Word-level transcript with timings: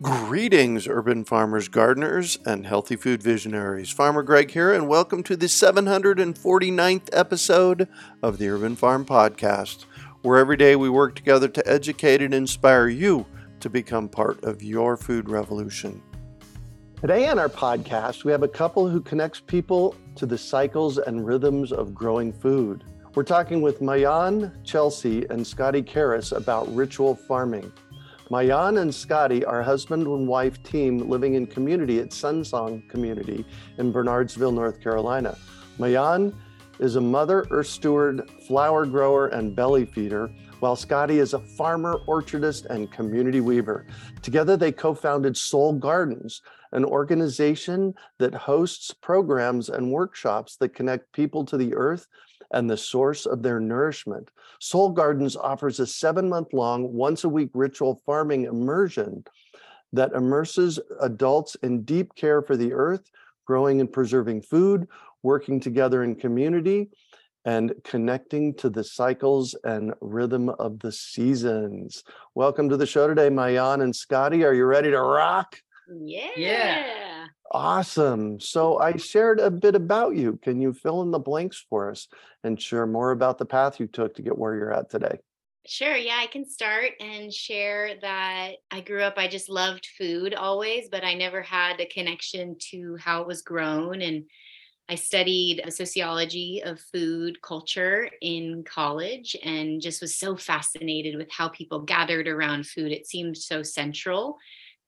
Greetings, 0.00 0.86
urban 0.86 1.24
farmers, 1.24 1.66
gardeners, 1.66 2.38
and 2.46 2.64
healthy 2.64 2.94
food 2.94 3.20
visionaries. 3.20 3.90
Farmer 3.90 4.22
Greg 4.22 4.52
here, 4.52 4.72
and 4.72 4.86
welcome 4.86 5.24
to 5.24 5.34
the 5.34 5.46
749th 5.46 7.08
episode 7.12 7.88
of 8.22 8.38
the 8.38 8.48
Urban 8.48 8.76
Farm 8.76 9.04
Podcast, 9.04 9.86
where 10.22 10.38
every 10.38 10.56
day 10.56 10.76
we 10.76 10.88
work 10.88 11.16
together 11.16 11.48
to 11.48 11.68
educate 11.68 12.22
and 12.22 12.32
inspire 12.32 12.86
you 12.86 13.26
to 13.58 13.68
become 13.68 14.08
part 14.08 14.40
of 14.44 14.62
your 14.62 14.96
food 14.96 15.28
revolution. 15.28 16.00
Today 17.00 17.28
on 17.28 17.40
our 17.40 17.48
podcast, 17.48 18.22
we 18.22 18.30
have 18.30 18.44
a 18.44 18.48
couple 18.48 18.88
who 18.88 19.00
connects 19.00 19.40
people 19.40 19.96
to 20.14 20.26
the 20.26 20.38
cycles 20.38 20.98
and 20.98 21.26
rhythms 21.26 21.72
of 21.72 21.92
growing 21.92 22.32
food. 22.32 22.84
We're 23.16 23.24
talking 23.24 23.62
with 23.62 23.80
Maayan 23.80 24.62
Chelsea 24.62 25.26
and 25.28 25.44
Scotty 25.44 25.82
Karas 25.82 26.30
about 26.30 26.72
ritual 26.72 27.16
farming. 27.16 27.72
Maayan 28.30 28.82
and 28.82 28.94
Scotty 28.94 29.42
are 29.46 29.62
husband 29.62 30.06
and 30.06 30.28
wife 30.28 30.62
team 30.62 31.08
living 31.08 31.32
in 31.32 31.46
community 31.46 31.98
at 31.98 32.10
Sunsong 32.10 32.86
Community 32.90 33.42
in 33.78 33.90
Barnardsville, 33.90 34.52
North 34.52 34.82
Carolina. 34.82 35.34
Maayan 35.78 36.34
is 36.78 36.96
a 36.96 37.00
mother, 37.00 37.46
earth 37.50 37.68
steward, 37.68 38.30
flower 38.46 38.84
grower, 38.84 39.28
and 39.28 39.56
belly 39.56 39.86
feeder, 39.86 40.30
while 40.60 40.76
Scotty 40.76 41.20
is 41.20 41.32
a 41.32 41.38
farmer, 41.38 42.00
orchardist, 42.06 42.66
and 42.66 42.92
community 42.92 43.40
weaver. 43.40 43.86
Together, 44.20 44.58
they 44.58 44.72
co 44.72 44.92
founded 44.92 45.34
Soul 45.34 45.72
Gardens, 45.72 46.42
an 46.72 46.84
organization 46.84 47.94
that 48.18 48.34
hosts 48.34 48.92
programs 48.92 49.70
and 49.70 49.90
workshops 49.90 50.56
that 50.56 50.74
connect 50.74 51.10
people 51.12 51.46
to 51.46 51.56
the 51.56 51.74
earth 51.74 52.06
and 52.52 52.68
the 52.68 52.76
source 52.76 53.26
of 53.26 53.42
their 53.42 53.60
nourishment. 53.60 54.30
Soul 54.58 54.90
Gardens 54.90 55.36
offers 55.36 55.80
a 55.80 55.86
seven 55.86 56.28
month 56.28 56.52
long, 56.52 56.92
once 56.92 57.24
a 57.24 57.28
week 57.28 57.50
ritual 57.54 58.00
farming 58.06 58.44
immersion 58.44 59.24
that 59.92 60.12
immerses 60.12 60.78
adults 61.00 61.56
in 61.62 61.82
deep 61.82 62.14
care 62.14 62.42
for 62.42 62.56
the 62.56 62.72
earth, 62.72 63.10
growing 63.46 63.80
and 63.80 63.92
preserving 63.92 64.42
food, 64.42 64.86
working 65.22 65.60
together 65.60 66.04
in 66.04 66.14
community, 66.14 66.90
and 67.44 67.72
connecting 67.84 68.52
to 68.54 68.68
the 68.68 68.84
cycles 68.84 69.54
and 69.64 69.94
rhythm 70.00 70.50
of 70.50 70.78
the 70.80 70.92
seasons. 70.92 72.04
Welcome 72.34 72.68
to 72.68 72.76
the 72.76 72.86
show 72.86 73.08
today, 73.08 73.28
Maayan 73.30 73.82
and 73.82 73.94
Scotty. 73.94 74.44
Are 74.44 74.52
you 74.52 74.66
ready 74.66 74.90
to 74.90 75.00
rock? 75.00 75.60
Yeah. 76.04 76.28
Yeah. 76.36 77.17
Awesome. 77.50 78.40
So 78.40 78.78
I 78.78 78.96
shared 78.96 79.40
a 79.40 79.50
bit 79.50 79.74
about 79.74 80.16
you. 80.16 80.36
Can 80.36 80.60
you 80.60 80.72
fill 80.74 81.02
in 81.02 81.10
the 81.10 81.18
blanks 81.18 81.64
for 81.68 81.90
us 81.90 82.08
and 82.44 82.60
share 82.60 82.86
more 82.86 83.10
about 83.10 83.38
the 83.38 83.46
path 83.46 83.80
you 83.80 83.86
took 83.86 84.14
to 84.16 84.22
get 84.22 84.36
where 84.36 84.54
you're 84.54 84.72
at 84.72 84.90
today? 84.90 85.18
Sure. 85.66 85.96
Yeah, 85.96 86.18
I 86.18 86.28
can 86.28 86.48
start 86.48 86.92
and 86.98 87.32
share 87.32 87.98
that 88.00 88.52
I 88.70 88.80
grew 88.80 89.02
up, 89.02 89.14
I 89.18 89.28
just 89.28 89.50
loved 89.50 89.86
food 89.98 90.32
always, 90.32 90.88
but 90.88 91.04
I 91.04 91.12
never 91.14 91.42
had 91.42 91.78
a 91.80 91.86
connection 91.86 92.56
to 92.70 92.96
how 92.96 93.20
it 93.20 93.26
was 93.26 93.42
grown. 93.42 94.00
And 94.00 94.30
I 94.88 94.94
studied 94.94 95.62
sociology 95.70 96.62
of 96.64 96.80
food 96.80 97.42
culture 97.42 98.10
in 98.22 98.64
college 98.64 99.36
and 99.44 99.82
just 99.82 100.00
was 100.00 100.16
so 100.16 100.36
fascinated 100.36 101.16
with 101.16 101.30
how 101.30 101.48
people 101.48 101.82
gathered 101.82 102.28
around 102.28 102.66
food. 102.66 102.92
It 102.92 103.06
seemed 103.06 103.36
so 103.36 103.62
central 103.62 104.38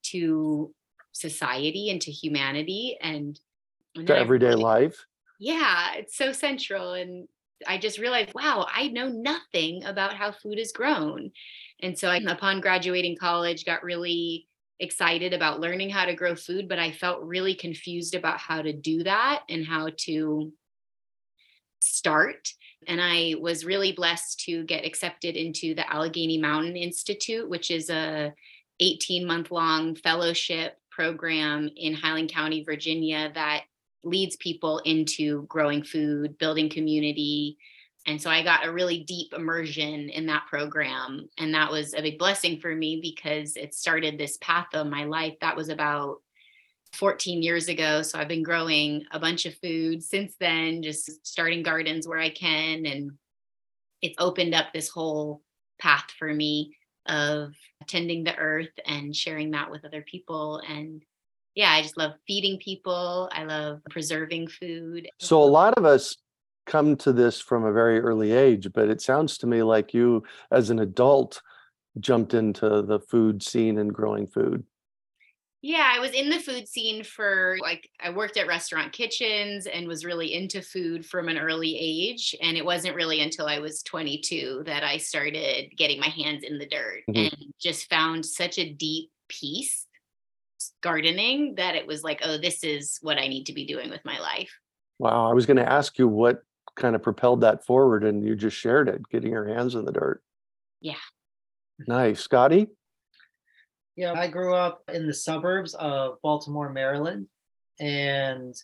to 0.04 0.74
society 1.12 1.90
and 1.90 2.00
to 2.02 2.10
humanity 2.10 2.96
and, 3.00 3.38
and 3.96 4.06
To 4.06 4.16
everyday 4.16 4.48
really- 4.48 4.62
life? 4.62 5.06
yeah, 5.38 5.94
it's 5.94 6.16
so 6.16 6.32
central. 6.32 6.92
And 6.92 7.26
I 7.66 7.78
just 7.78 7.98
realized, 7.98 8.32
wow, 8.34 8.66
I 8.72 8.88
know 8.88 9.08
nothing 9.08 9.84
about 9.84 10.14
how 10.14 10.32
food 10.32 10.58
is 10.58 10.72
grown. 10.72 11.30
And 11.82 11.98
so 11.98 12.08
I, 12.08 12.16
upon 12.26 12.60
graduating 12.60 13.16
college, 13.16 13.64
got 13.64 13.82
really 13.82 14.46
excited 14.80 15.34
about 15.34 15.60
learning 15.60 15.90
how 15.90 16.06
to 16.06 16.14
grow 16.14 16.34
food, 16.34 16.68
but 16.68 16.78
I 16.78 16.90
felt 16.92 17.22
really 17.22 17.54
confused 17.54 18.14
about 18.14 18.38
how 18.38 18.62
to 18.62 18.72
do 18.72 19.02
that 19.04 19.42
and 19.50 19.66
how 19.66 19.88
to 20.06 20.52
start. 21.80 22.48
And 22.86 23.00
I 23.00 23.34
was 23.38 23.64
really 23.64 23.92
blessed 23.92 24.40
to 24.46 24.64
get 24.64 24.86
accepted 24.86 25.36
into 25.36 25.74
the 25.74 25.90
Allegheny 25.90 26.38
Mountain 26.38 26.76
Institute, 26.76 27.48
which 27.48 27.70
is 27.70 27.90
a 27.90 28.32
18 28.80 29.26
month 29.26 29.50
long 29.50 29.94
fellowship 29.94 30.78
program 31.00 31.70
in 31.76 31.94
Highland 31.94 32.30
County, 32.30 32.62
Virginia 32.62 33.32
that 33.34 33.62
leads 34.04 34.36
people 34.36 34.80
into 34.80 35.46
growing 35.46 35.82
food, 35.82 36.36
building 36.36 36.68
community. 36.68 37.56
And 38.06 38.20
so 38.20 38.28
I 38.28 38.44
got 38.44 38.66
a 38.66 38.72
really 38.72 39.02
deep 39.04 39.32
immersion 39.32 40.10
in 40.10 40.26
that 40.26 40.44
program. 40.46 41.26
And 41.38 41.54
that 41.54 41.70
was 41.70 41.94
a 41.94 42.02
big 42.02 42.18
blessing 42.18 42.60
for 42.60 42.74
me 42.74 43.00
because 43.00 43.56
it 43.56 43.74
started 43.74 44.18
this 44.18 44.36
path 44.42 44.66
of 44.74 44.88
my 44.88 45.04
life. 45.04 45.32
That 45.40 45.56
was 45.56 45.70
about 45.70 46.18
14 46.92 47.42
years 47.42 47.68
ago. 47.68 48.02
So 48.02 48.18
I've 48.18 48.28
been 48.28 48.42
growing 48.42 49.02
a 49.10 49.18
bunch 49.18 49.46
of 49.46 49.56
food 49.56 50.02
since 50.02 50.34
then, 50.38 50.82
just 50.82 51.26
starting 51.26 51.62
gardens 51.62 52.06
where 52.06 52.18
I 52.18 52.28
can. 52.28 52.84
And 52.84 53.12
it's 54.02 54.16
opened 54.18 54.54
up 54.54 54.66
this 54.74 54.90
whole 54.90 55.40
path 55.78 56.10
for 56.18 56.34
me 56.34 56.76
of 57.06 57.52
tending 57.86 58.24
the 58.24 58.36
earth 58.36 58.68
and 58.86 59.14
sharing 59.14 59.50
that 59.52 59.70
with 59.70 59.84
other 59.84 60.02
people. 60.02 60.62
And 60.68 61.02
yeah, 61.54 61.70
I 61.70 61.82
just 61.82 61.96
love 61.96 62.12
feeding 62.26 62.58
people. 62.58 63.28
I 63.32 63.44
love 63.44 63.80
preserving 63.90 64.48
food. 64.48 65.08
So 65.18 65.42
a 65.42 65.44
lot 65.44 65.74
of 65.74 65.84
us 65.84 66.16
come 66.66 66.96
to 66.96 67.12
this 67.12 67.40
from 67.40 67.64
a 67.64 67.72
very 67.72 68.00
early 68.00 68.32
age, 68.32 68.68
but 68.72 68.88
it 68.88 69.00
sounds 69.00 69.38
to 69.38 69.46
me 69.46 69.62
like 69.62 69.92
you, 69.92 70.22
as 70.52 70.70
an 70.70 70.78
adult, 70.78 71.42
jumped 71.98 72.34
into 72.34 72.82
the 72.82 73.00
food 73.00 73.42
scene 73.42 73.78
and 73.78 73.92
growing 73.92 74.28
food. 74.28 74.64
Yeah, 75.62 75.92
I 75.94 75.98
was 76.00 76.12
in 76.12 76.30
the 76.30 76.38
food 76.38 76.66
scene 76.66 77.04
for 77.04 77.58
like 77.60 77.90
I 78.00 78.08
worked 78.10 78.38
at 78.38 78.46
restaurant 78.46 78.92
kitchens 78.92 79.66
and 79.66 79.86
was 79.86 80.06
really 80.06 80.32
into 80.32 80.62
food 80.62 81.04
from 81.04 81.28
an 81.28 81.36
early 81.38 81.76
age 81.78 82.34
and 82.40 82.56
it 82.56 82.64
wasn't 82.64 82.96
really 82.96 83.20
until 83.20 83.46
I 83.46 83.58
was 83.58 83.82
22 83.82 84.62
that 84.64 84.82
I 84.84 84.96
started 84.96 85.76
getting 85.76 86.00
my 86.00 86.08
hands 86.08 86.44
in 86.44 86.58
the 86.58 86.66
dirt 86.66 87.02
Mhm. 87.10 87.30
and 87.32 87.54
just 87.60 87.90
found 87.90 88.24
such 88.24 88.58
a 88.58 88.72
deep 88.72 89.10
peace 89.28 89.86
gardening 90.82 91.56
that 91.56 91.74
it 91.74 91.86
was 91.86 92.02
like 92.02 92.20
oh 92.24 92.38
this 92.38 92.64
is 92.64 92.98
what 93.02 93.18
I 93.18 93.28
need 93.28 93.44
to 93.46 93.52
be 93.52 93.66
doing 93.66 93.90
with 93.90 94.04
my 94.04 94.18
life. 94.18 94.58
Wow, 94.98 95.30
I 95.30 95.34
was 95.34 95.44
going 95.46 95.56
to 95.58 95.70
ask 95.70 95.98
you 95.98 96.08
what 96.08 96.42
kind 96.76 96.94
of 96.94 97.02
propelled 97.02 97.40
that 97.42 97.64
forward, 97.66 98.04
and 98.04 98.24
you 98.26 98.34
just 98.36 98.56
shared 98.56 98.88
it, 98.88 99.06
getting 99.10 99.32
your 99.32 99.46
hands 99.46 99.74
in 99.74 99.84
the 99.84 99.92
dirt. 99.92 100.22
Yeah. 100.80 100.94
Nice. 101.86 102.20
Scotty? 102.20 102.68
Yeah, 104.00 104.14
I 104.14 104.28
grew 104.28 104.54
up 104.54 104.80
in 104.90 105.06
the 105.06 105.12
suburbs 105.12 105.74
of 105.74 106.22
Baltimore, 106.22 106.72
Maryland, 106.72 107.26
and 107.78 108.54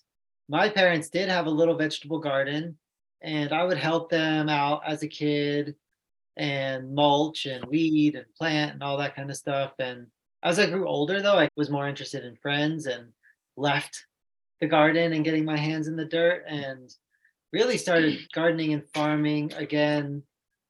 my 0.48 0.70
parents 0.70 1.10
did 1.10 1.28
have 1.28 1.44
a 1.44 1.50
little 1.50 1.76
vegetable 1.76 2.20
garden, 2.20 2.78
and 3.20 3.52
I 3.52 3.64
would 3.64 3.76
help 3.76 4.08
them 4.08 4.48
out 4.48 4.80
as 4.86 5.02
a 5.02 5.08
kid 5.08 5.74
and 6.38 6.94
mulch 6.94 7.44
and 7.44 7.66
weed 7.66 8.14
and 8.14 8.24
plant 8.34 8.72
and 8.72 8.82
all 8.82 8.96
that 8.96 9.14
kind 9.14 9.28
of 9.28 9.36
stuff. 9.36 9.74
And 9.78 10.06
as 10.42 10.58
I 10.58 10.70
grew 10.70 10.88
older, 10.88 11.20
though, 11.20 11.38
I 11.38 11.50
was 11.54 11.68
more 11.68 11.86
interested 11.86 12.24
in 12.24 12.36
friends 12.36 12.86
and 12.86 13.08
left 13.58 14.06
the 14.62 14.66
garden 14.66 15.12
and 15.12 15.22
getting 15.22 15.44
my 15.44 15.58
hands 15.58 15.86
in 15.86 15.96
the 15.96 16.06
dirt 16.06 16.44
and 16.48 16.90
really 17.52 17.76
started 17.76 18.20
gardening 18.32 18.72
and 18.72 18.88
farming 18.94 19.52
again 19.52 20.22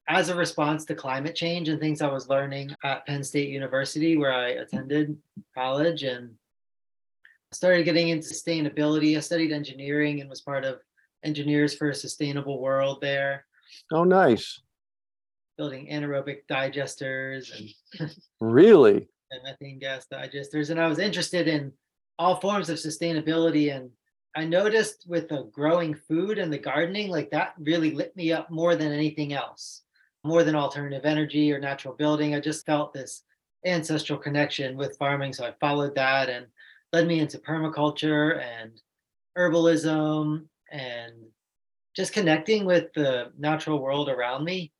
as 0.07 0.29
a 0.29 0.35
response 0.35 0.85
to 0.85 0.95
climate 0.95 1.35
change 1.35 1.69
and 1.69 1.79
things 1.79 2.01
I 2.01 2.07
was 2.07 2.29
learning 2.29 2.75
at 2.83 3.05
Penn 3.05 3.23
State 3.23 3.49
University, 3.49 4.17
where 4.17 4.33
I 4.33 4.49
attended 4.49 5.17
college 5.53 6.03
and 6.03 6.35
started 7.51 7.83
getting 7.83 8.09
into 8.09 8.27
sustainability. 8.27 9.17
I 9.17 9.19
studied 9.19 9.51
engineering 9.51 10.21
and 10.21 10.29
was 10.29 10.41
part 10.41 10.65
of 10.65 10.79
Engineers 11.23 11.75
for 11.75 11.89
a 11.89 11.95
Sustainable 11.95 12.61
World 12.61 13.01
there. 13.01 13.45
Oh, 13.91 14.03
nice. 14.03 14.61
Building 15.57 15.87
anaerobic 15.91 16.41
digesters 16.49 17.51
and 17.99 18.11
really 18.39 19.09
and 19.31 19.43
methane 19.43 19.79
gas 19.79 20.07
digesters. 20.11 20.69
And 20.69 20.79
I 20.79 20.87
was 20.87 20.99
interested 20.99 21.47
in 21.47 21.73
all 22.19 22.39
forms 22.39 22.69
of 22.69 22.77
sustainability. 22.77 23.75
And 23.75 23.89
I 24.35 24.45
noticed 24.45 25.05
with 25.07 25.29
the 25.29 25.49
growing 25.51 25.95
food 25.95 26.37
and 26.37 26.51
the 26.51 26.57
gardening, 26.57 27.09
like 27.09 27.31
that 27.31 27.53
really 27.59 27.91
lit 27.91 28.15
me 28.15 28.31
up 28.31 28.49
more 28.49 28.75
than 28.75 28.91
anything 28.91 29.33
else, 29.33 29.83
more 30.23 30.43
than 30.43 30.55
alternative 30.55 31.05
energy 31.05 31.51
or 31.51 31.59
natural 31.59 31.93
building. 31.93 32.35
I 32.35 32.39
just 32.39 32.65
felt 32.65 32.93
this 32.93 33.23
ancestral 33.65 34.19
connection 34.19 34.77
with 34.77 34.97
farming. 34.97 35.33
So 35.33 35.45
I 35.45 35.53
followed 35.59 35.95
that 35.95 36.29
and 36.29 36.47
led 36.93 37.07
me 37.07 37.19
into 37.19 37.37
permaculture 37.37 38.41
and 38.41 38.71
herbalism 39.37 40.45
and 40.71 41.13
just 41.95 42.13
connecting 42.13 42.65
with 42.65 42.93
the 42.93 43.31
natural 43.37 43.79
world 43.79 44.09
around 44.09 44.43
me 44.43 44.71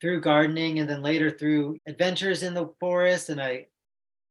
through 0.00 0.20
gardening 0.20 0.78
and 0.78 0.88
then 0.88 1.02
later 1.02 1.30
through 1.30 1.78
adventures 1.86 2.42
in 2.42 2.54
the 2.54 2.68
forest 2.78 3.30
and 3.30 3.40
i 3.40 3.66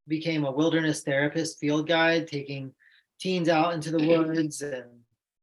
became 0.07 0.45
a 0.45 0.51
wilderness 0.51 1.01
therapist 1.03 1.59
field 1.59 1.87
guide 1.87 2.27
taking 2.27 2.71
teens 3.19 3.49
out 3.49 3.73
into 3.73 3.91
the 3.91 4.07
woods 4.07 4.61
and 4.61 4.85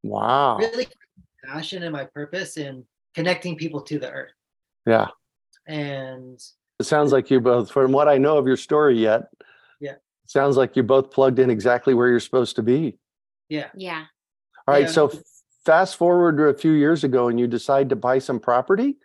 wow 0.02 0.56
really 0.58 0.86
passion 1.44 1.82
and 1.82 1.92
my 1.92 2.04
purpose 2.04 2.56
in 2.56 2.84
connecting 3.14 3.56
people 3.56 3.80
to 3.80 3.98
the 3.98 4.10
earth 4.10 4.32
yeah. 4.86 5.08
And 5.66 6.40
it 6.78 6.84
sounds 6.84 7.12
like 7.12 7.30
you 7.30 7.40
both 7.40 7.70
from 7.70 7.92
what 7.92 8.08
i 8.08 8.18
know 8.18 8.36
of 8.38 8.46
your 8.46 8.56
story 8.56 8.98
yet 8.98 9.26
yeah. 9.82 9.94
sounds 10.26 10.56
like 10.56 10.76
you 10.76 10.82
both 10.82 11.10
plugged 11.10 11.38
in 11.38 11.50
exactly 11.50 11.94
where 11.94 12.08
you're 12.08 12.20
supposed 12.20 12.56
to 12.56 12.62
be. 12.62 12.96
Yeah. 13.48 13.68
Yeah. 13.76 14.04
All 14.66 14.74
right 14.74 14.84
Yeah. 14.84 14.92
so 14.92 15.12
fast 15.64 15.96
forward 15.96 16.36
to 16.38 16.44
a 16.44 16.54
few 16.54 16.72
years 16.72 17.04
ago 17.04 17.28
and 17.28 17.38
you 17.38 17.46
decide 17.46 17.88
to 17.90 17.96
buy 17.96 18.18
some 18.18 18.40
property? 18.40 18.96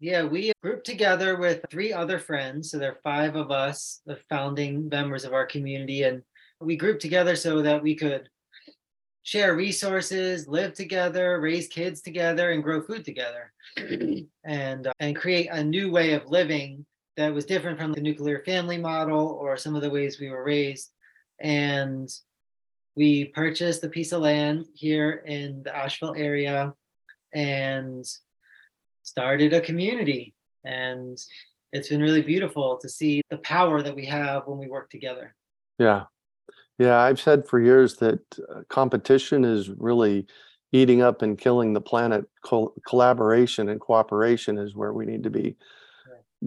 Yeah, 0.00 0.24
we 0.24 0.52
grouped 0.62 0.84
together 0.84 1.36
with 1.36 1.64
three 1.70 1.92
other 1.92 2.18
friends. 2.18 2.70
So 2.70 2.78
there 2.78 2.92
are 2.92 3.00
five 3.02 3.36
of 3.36 3.50
us, 3.50 4.02
the 4.04 4.16
founding 4.28 4.88
members 4.88 5.24
of 5.24 5.32
our 5.32 5.46
community, 5.46 6.02
and 6.02 6.22
we 6.60 6.76
grouped 6.76 7.00
together 7.00 7.36
so 7.36 7.62
that 7.62 7.82
we 7.82 7.94
could 7.94 8.28
share 9.24 9.56
resources, 9.56 10.46
live 10.46 10.74
together, 10.74 11.40
raise 11.40 11.66
kids 11.66 12.00
together, 12.00 12.52
and 12.52 12.62
grow 12.62 12.80
food 12.80 13.04
together, 13.04 13.52
and 14.44 14.86
uh, 14.86 14.92
and 15.00 15.16
create 15.16 15.48
a 15.50 15.64
new 15.64 15.90
way 15.90 16.12
of 16.12 16.30
living 16.30 16.86
that 17.16 17.34
was 17.34 17.44
different 17.44 17.78
from 17.78 17.92
the 17.92 18.00
nuclear 18.00 18.42
family 18.44 18.78
model 18.78 19.38
or 19.40 19.56
some 19.56 19.74
of 19.74 19.82
the 19.82 19.90
ways 19.90 20.20
we 20.20 20.30
were 20.30 20.44
raised. 20.44 20.90
And 21.40 22.08
we 22.96 23.26
purchased 23.26 23.82
a 23.82 23.88
piece 23.88 24.12
of 24.12 24.22
land 24.22 24.66
here 24.72 25.24
in 25.26 25.64
the 25.64 25.76
Asheville 25.76 26.14
area, 26.16 26.72
and 27.32 28.06
started 29.02 29.52
a 29.52 29.60
community 29.60 30.34
and 30.64 31.18
it's 31.72 31.88
been 31.88 32.00
really 32.00 32.22
beautiful 32.22 32.78
to 32.78 32.88
see 32.88 33.20
the 33.30 33.38
power 33.38 33.82
that 33.82 33.94
we 33.94 34.06
have 34.06 34.46
when 34.46 34.58
we 34.58 34.66
work 34.66 34.90
together 34.90 35.34
Yeah. 35.78 36.04
Yeah. 36.78 36.98
I've 36.98 37.20
said 37.20 37.46
for 37.46 37.60
years 37.60 37.96
that 37.96 38.20
uh, 38.38 38.62
competition 38.68 39.44
is 39.44 39.70
really 39.70 40.26
eating 40.72 41.02
up 41.02 41.22
and 41.22 41.38
killing 41.38 41.72
the 41.72 41.80
planet. 41.80 42.24
Col- 42.44 42.74
collaboration 42.86 43.68
and 43.68 43.80
cooperation 43.80 44.58
is 44.58 44.74
where 44.74 44.92
we 44.92 45.06
need 45.06 45.22
to 45.22 45.30
be 45.30 45.56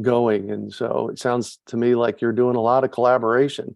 going. 0.02 0.52
And 0.52 0.72
so 0.74 1.10
it 1.10 1.20
sounds 1.20 1.60
to 1.68 1.78
me 1.78 1.96
like 1.96 2.22
you're 2.22 2.32
doing 2.32 2.56
a 2.56 2.62
lot 2.62 2.84
of 2.84 2.92
collaboration. 2.92 3.76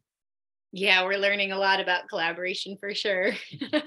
Yeah, 0.73 1.03
we're 1.03 1.17
learning 1.17 1.51
a 1.51 1.57
lot 1.57 1.81
about 1.81 2.07
collaboration 2.07 2.77
for 2.79 2.95
sure. 2.95 3.33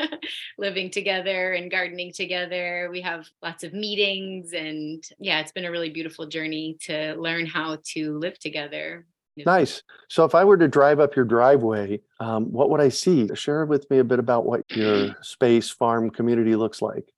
Living 0.59 0.91
together 0.91 1.55
and 1.55 1.71
gardening 1.71 2.13
together. 2.13 2.91
We 2.93 3.01
have 3.01 3.27
lots 3.43 3.65
of 3.65 3.73
meetings, 3.73 4.53
and 4.53 5.03
yeah, 5.19 5.41
it's 5.41 5.53
been 5.53 5.65
a 5.65 5.71
really 5.71 5.89
beautiful 5.89 6.27
journey 6.27 6.77
to 6.83 7.15
learn 7.15 7.47
how 7.47 7.79
to 7.93 8.19
live 8.19 8.39
together. 8.39 9.07
Nice. 9.37 9.83
So 10.09 10.25
if 10.25 10.35
I 10.35 10.45
were 10.45 10.57
to 10.57 10.69
drive 10.69 11.01
up 11.01 11.17
your 11.17 11.25
driveway, 11.25 12.01
um, 12.21 12.53
what 12.53 12.71
would 12.71 12.81
I 12.81 12.89
see? 12.89 13.29
Share 13.35 13.67
with 13.67 13.91
me 13.91 13.99
a 13.99 14.05
bit 14.05 14.19
about 14.21 14.47
what 14.47 14.63
your 14.71 15.17
space 15.23 15.71
farm 15.71 16.11
community 16.11 16.55
looks 16.55 16.81
like. 16.81 17.09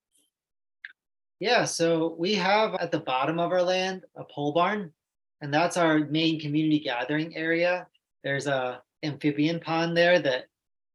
yeah 1.40 1.64
so 1.66 2.16
we 2.18 2.34
have 2.34 2.74
at 2.76 2.90
the 2.90 3.00
bottom 3.00 3.38
of 3.38 3.52
our 3.52 3.62
land 3.62 4.02
a 4.16 4.24
pole 4.24 4.52
barn 4.52 4.90
and 5.42 5.52
that's 5.52 5.76
our 5.76 5.98
main 5.98 6.40
community 6.40 6.78
gathering 6.80 7.36
area 7.36 7.86
there's 8.24 8.46
a 8.46 8.80
amphibian 9.02 9.60
pond 9.60 9.94
there 9.94 10.18
that 10.18 10.44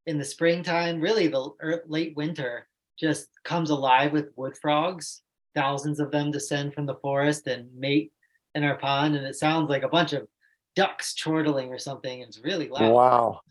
in 0.07 0.17
the 0.17 0.25
springtime 0.25 1.00
really 1.00 1.27
the 1.27 1.44
late 1.88 2.15
winter 2.15 2.67
just 3.00 3.29
comes 3.44 3.69
alive 3.69 4.12
with 4.12 4.33
wood 4.35 4.57
frogs 4.57 5.21
thousands 5.53 6.00
of 6.00 6.09
them 6.09 6.31
descend 6.31 6.74
from 6.74 6.88
the 6.88 6.95
forest 6.95 7.45
and 7.45 7.69
mate 7.77 8.12
in 8.56 8.63
our 8.63 8.77
pond 8.79 9.15
and 9.15 9.25
it 9.27 9.35
sounds 9.35 9.69
like 9.69 9.83
a 9.83 9.88
bunch 9.97 10.13
of 10.13 10.27
ducks 10.75 11.13
chortling 11.13 11.69
or 11.69 11.77
something 11.77 12.21
it's 12.21 12.39
really 12.44 12.69
loud 12.69 12.91
Wow. 12.91 13.41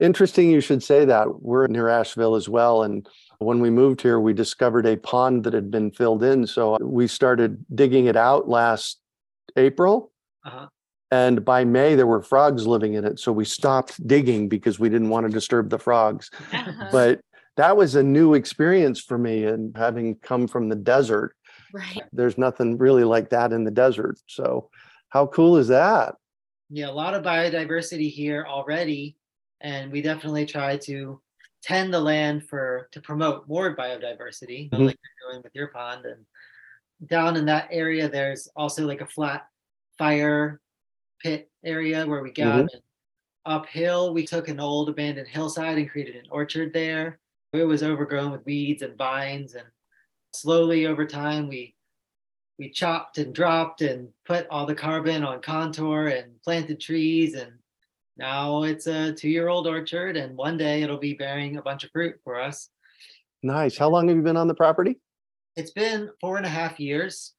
Interesting 0.00 0.48
you 0.48 0.62
should 0.62 0.82
say 0.82 1.04
that. 1.04 1.42
We're 1.42 1.66
near 1.66 1.88
Asheville 1.88 2.34
as 2.34 2.48
well. 2.48 2.84
And 2.84 3.06
when 3.38 3.60
we 3.60 3.68
moved 3.68 4.00
here, 4.00 4.18
we 4.18 4.32
discovered 4.32 4.86
a 4.86 4.96
pond 4.96 5.44
that 5.44 5.52
had 5.52 5.70
been 5.70 5.90
filled 5.90 6.24
in. 6.24 6.46
So 6.46 6.78
we 6.80 7.06
started 7.06 7.62
digging 7.74 8.06
it 8.06 8.16
out 8.16 8.48
last 8.48 8.98
April. 9.56 10.10
Uh-huh. 10.46 10.68
And 11.10 11.44
by 11.44 11.64
May, 11.64 11.96
there 11.96 12.06
were 12.06 12.22
frogs 12.22 12.66
living 12.66 12.94
in 12.94 13.04
it. 13.04 13.18
So 13.18 13.30
we 13.30 13.44
stopped 13.44 14.06
digging 14.06 14.48
because 14.48 14.78
we 14.78 14.88
didn't 14.88 15.10
want 15.10 15.26
to 15.26 15.32
disturb 15.32 15.68
the 15.68 15.78
frogs. 15.78 16.30
Uh-huh. 16.50 16.88
But 16.92 17.20
that 17.56 17.76
was 17.76 17.94
a 17.94 18.02
new 18.02 18.32
experience 18.32 19.00
for 19.00 19.18
me. 19.18 19.44
And 19.44 19.76
having 19.76 20.14
come 20.16 20.48
from 20.48 20.70
the 20.70 20.76
desert, 20.76 21.36
right. 21.74 22.02
there's 22.10 22.38
nothing 22.38 22.78
really 22.78 23.04
like 23.04 23.28
that 23.30 23.52
in 23.52 23.64
the 23.64 23.70
desert. 23.70 24.18
So, 24.28 24.70
how 25.10 25.26
cool 25.26 25.58
is 25.58 25.68
that? 25.68 26.14
Yeah, 26.70 26.88
a 26.88 26.92
lot 26.92 27.14
of 27.14 27.22
biodiversity 27.24 28.10
here 28.10 28.46
already, 28.48 29.16
and 29.60 29.90
we 29.90 30.00
definitely 30.00 30.46
try 30.46 30.76
to 30.78 31.20
tend 31.62 31.92
the 31.92 32.00
land 32.00 32.48
for 32.48 32.88
to 32.92 33.00
promote 33.00 33.46
more 33.48 33.76
biodiversity, 33.76 34.70
Mhm. 34.70 34.86
like 34.86 34.98
you're 35.02 35.32
doing 35.32 35.42
with 35.42 35.54
your 35.54 35.68
pond. 35.68 36.06
And 36.06 36.24
down 37.06 37.36
in 37.36 37.44
that 37.46 37.68
area, 37.70 38.08
there's 38.08 38.48
also 38.56 38.86
like 38.86 39.00
a 39.00 39.06
flat 39.06 39.46
fire 39.98 40.60
pit 41.18 41.50
area 41.64 42.06
where 42.06 42.22
we 42.22 42.32
got 42.32 42.60
and 42.60 42.82
uphill. 43.44 44.14
We 44.14 44.24
took 44.26 44.48
an 44.48 44.60
old 44.60 44.88
abandoned 44.88 45.28
hillside 45.28 45.76
and 45.76 45.90
created 45.90 46.16
an 46.16 46.30
orchard 46.30 46.72
there. 46.72 47.18
It 47.52 47.64
was 47.64 47.82
overgrown 47.82 48.30
with 48.30 48.46
weeds 48.46 48.82
and 48.82 48.96
vines, 48.96 49.54
and 49.54 49.66
slowly 50.32 50.86
over 50.86 51.04
time, 51.04 51.48
we 51.48 51.74
we 52.60 52.68
chopped 52.68 53.16
and 53.16 53.34
dropped 53.34 53.80
and 53.80 54.10
put 54.26 54.46
all 54.50 54.66
the 54.66 54.74
carbon 54.74 55.24
on 55.24 55.40
contour 55.40 56.08
and 56.08 56.30
planted 56.44 56.78
trees 56.78 57.34
and 57.34 57.50
now 58.18 58.64
it's 58.64 58.86
a 58.86 59.14
two-year-old 59.14 59.66
orchard 59.66 60.18
and 60.18 60.36
one 60.36 60.58
day 60.58 60.82
it'll 60.82 60.98
be 60.98 61.14
bearing 61.14 61.56
a 61.56 61.62
bunch 61.62 61.84
of 61.84 61.90
fruit 61.90 62.16
for 62.22 62.38
us 62.38 62.68
Nice. 63.42 63.78
How 63.78 63.88
long 63.88 64.06
have 64.08 64.18
you 64.18 64.22
been 64.22 64.36
on 64.36 64.46
the 64.46 64.54
property? 64.54 65.00
it's 65.56 65.70
been 65.72 66.10
four 66.20 66.36
and 66.36 66.46
a 66.46 66.50
half 66.50 66.78
years 66.78 67.32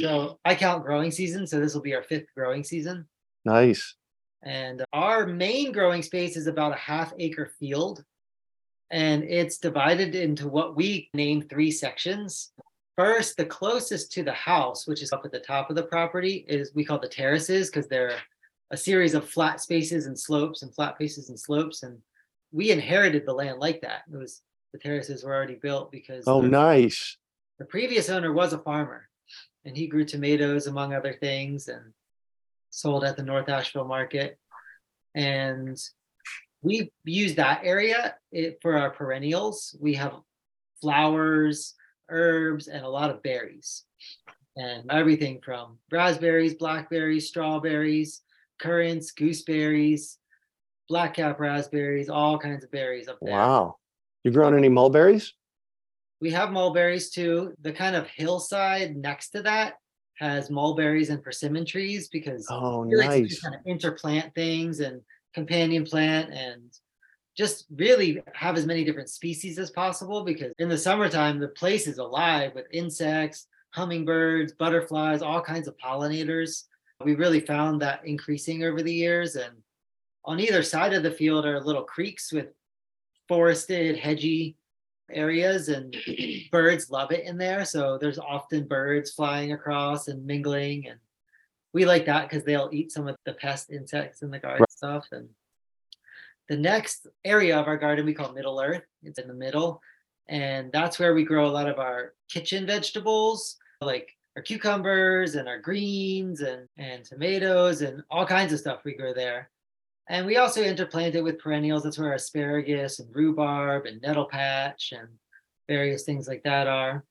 so 0.00 0.38
i 0.44 0.54
count 0.54 0.82
growing 0.82 1.10
season 1.10 1.46
so 1.46 1.60
this 1.60 1.74
will 1.74 1.82
be 1.82 1.94
our 1.94 2.02
fifth 2.02 2.26
growing 2.34 2.64
season 2.64 3.06
Nice. 3.44 3.94
and 4.42 4.82
our 4.94 5.26
main 5.26 5.72
growing 5.72 6.02
space 6.02 6.36
is 6.38 6.46
about 6.46 6.72
a 6.72 6.76
half 6.76 7.12
acre 7.18 7.50
field 7.60 8.02
and 8.90 9.24
it's 9.24 9.58
divided 9.58 10.14
into 10.14 10.48
what 10.48 10.74
we 10.74 11.10
name 11.12 11.42
three 11.42 11.70
sections 11.70 12.52
first 12.96 13.36
the 13.36 13.44
closest 13.44 14.12
to 14.12 14.22
the 14.22 14.32
house 14.32 14.86
which 14.86 15.02
is 15.02 15.12
up 15.12 15.24
at 15.24 15.32
the 15.32 15.38
top 15.40 15.70
of 15.70 15.76
the 15.76 15.82
property 15.82 16.44
is 16.48 16.72
we 16.74 16.84
call 16.84 16.98
the 16.98 17.08
terraces 17.08 17.68
because 17.70 17.88
they're 17.88 18.16
a 18.70 18.76
series 18.76 19.14
of 19.14 19.28
flat 19.28 19.60
spaces 19.60 20.06
and 20.06 20.18
slopes 20.18 20.62
and 20.62 20.74
flat 20.74 20.94
spaces 20.94 21.28
and 21.28 21.38
slopes 21.38 21.82
and 21.82 21.98
we 22.52 22.70
inherited 22.70 23.26
the 23.26 23.32
land 23.32 23.58
like 23.58 23.80
that 23.80 24.02
it 24.12 24.16
was 24.16 24.42
the 24.72 24.78
terraces 24.78 25.24
were 25.24 25.34
already 25.34 25.54
built 25.56 25.90
because 25.92 26.24
Oh, 26.26 26.42
the- 26.42 26.48
nice. 26.48 27.16
the 27.58 27.64
previous 27.64 28.08
owner 28.08 28.32
was 28.32 28.52
a 28.52 28.58
farmer 28.58 29.08
and 29.64 29.76
he 29.76 29.86
grew 29.86 30.04
tomatoes 30.04 30.66
among 30.66 30.92
other 30.94 31.14
things 31.14 31.68
and 31.68 31.92
sold 32.70 33.04
at 33.04 33.16
the 33.16 33.22
North 33.22 33.48
Asheville 33.48 33.86
market. 33.86 34.36
And 35.14 35.78
we 36.60 36.90
use 37.04 37.36
that 37.36 37.60
area 37.64 38.16
it, 38.32 38.58
for 38.60 38.76
our 38.76 38.90
perennials. 38.90 39.76
We 39.80 39.94
have 39.94 40.14
flowers, 40.80 41.74
herbs, 42.08 42.68
and 42.68 42.84
a 42.84 42.88
lot 42.88 43.10
of 43.10 43.22
berries. 43.22 43.84
and 44.56 44.88
everything 44.92 45.40
from 45.44 45.78
raspberries, 45.90 46.54
blackberries, 46.54 47.26
strawberries, 47.28 48.22
currants, 48.60 49.10
gooseberries, 49.12 50.18
blackcap 50.90 51.40
raspberries, 51.40 52.08
all 52.08 52.38
kinds 52.38 52.62
of 52.64 52.70
berries 52.70 53.08
up 53.08 53.18
there. 53.20 53.32
Wow. 53.34 53.76
You 54.22 54.30
growing 54.30 54.54
any 54.56 54.68
mulberries? 54.68 55.32
We 56.20 56.30
have 56.30 56.52
mulberries 56.52 57.10
too. 57.10 57.52
The 57.62 57.72
kind 57.72 57.96
of 57.96 58.06
hillside 58.06 58.96
next 58.96 59.30
to 59.30 59.42
that 59.42 59.74
has 60.18 60.50
mulberries 60.50 61.10
and 61.10 61.20
persimmon 61.20 61.64
trees 61.66 62.08
because 62.08 62.46
Oh, 62.48 62.86
we 62.86 62.94
like 62.94 63.10
to 63.10 63.20
nice. 63.22 63.40
kind 63.40 63.56
of 63.56 63.60
interplant 63.64 64.32
things 64.36 64.78
and 64.78 65.02
companion 65.34 65.84
plant 65.84 66.32
and 66.32 66.70
just 67.36 67.66
really 67.74 68.22
have 68.34 68.56
as 68.56 68.66
many 68.66 68.84
different 68.84 69.08
species 69.08 69.58
as 69.58 69.70
possible 69.70 70.24
because 70.24 70.52
in 70.58 70.68
the 70.68 70.78
summertime 70.78 71.38
the 71.38 71.48
place 71.48 71.86
is 71.86 71.98
alive 71.98 72.52
with 72.54 72.66
insects 72.72 73.46
hummingbirds 73.70 74.52
butterflies 74.52 75.22
all 75.22 75.40
kinds 75.40 75.66
of 75.66 75.76
pollinators 75.78 76.64
we 77.04 77.14
really 77.14 77.40
found 77.40 77.82
that 77.82 78.06
increasing 78.06 78.62
over 78.62 78.82
the 78.82 78.92
years 78.92 79.34
and 79.36 79.54
on 80.24 80.38
either 80.40 80.62
side 80.62 80.92
of 80.94 81.02
the 81.02 81.10
field 81.10 81.44
are 81.44 81.60
little 81.60 81.82
creeks 81.82 82.32
with 82.32 82.46
forested 83.26 83.98
hedgy 83.98 84.56
areas 85.10 85.68
and 85.68 85.96
birds 86.52 86.90
love 86.90 87.10
it 87.10 87.24
in 87.24 87.36
there 87.36 87.64
so 87.64 87.98
there's 88.00 88.18
often 88.18 88.66
birds 88.66 89.10
flying 89.12 89.52
across 89.52 90.08
and 90.08 90.24
mingling 90.24 90.86
and 90.88 90.98
we 91.72 91.84
like 91.84 92.06
that 92.06 92.28
because 92.28 92.44
they'll 92.44 92.70
eat 92.72 92.92
some 92.92 93.08
of 93.08 93.16
the 93.26 93.34
pest 93.34 93.70
insects 93.70 94.22
in 94.22 94.30
the 94.30 94.38
garden 94.38 94.60
Right. 94.60 94.70
stuff 94.70 95.06
and 95.10 95.28
the 96.48 96.56
next 96.56 97.06
area 97.24 97.58
of 97.58 97.66
our 97.66 97.76
garden 97.76 98.06
we 98.06 98.14
call 98.14 98.32
middle 98.32 98.60
earth. 98.60 98.82
It's 99.02 99.18
in 99.18 99.28
the 99.28 99.34
middle. 99.34 99.80
And 100.28 100.72
that's 100.72 100.98
where 100.98 101.14
we 101.14 101.24
grow 101.24 101.46
a 101.46 101.52
lot 101.52 101.68
of 101.68 101.78
our 101.78 102.14
kitchen 102.28 102.66
vegetables 102.66 103.56
like 103.80 104.10
our 104.36 104.42
cucumbers 104.42 105.34
and 105.34 105.48
our 105.48 105.58
greens 105.58 106.40
and, 106.40 106.66
and 106.76 107.04
tomatoes 107.04 107.82
and 107.82 108.02
all 108.10 108.26
kinds 108.26 108.52
of 108.52 108.58
stuff 108.58 108.84
we 108.84 108.94
grow 108.94 109.14
there. 109.14 109.50
And 110.08 110.26
we 110.26 110.36
also 110.36 110.62
interplant 110.62 111.14
it 111.14 111.22
with 111.22 111.38
perennials. 111.38 111.84
That's 111.84 111.98
where 111.98 112.12
asparagus 112.12 112.98
and 112.98 113.14
rhubarb 113.14 113.86
and 113.86 114.02
nettle 114.02 114.26
patch 114.26 114.92
and 114.92 115.08
various 115.68 116.04
things 116.04 116.28
like 116.28 116.42
that 116.44 116.66
are. 116.66 117.04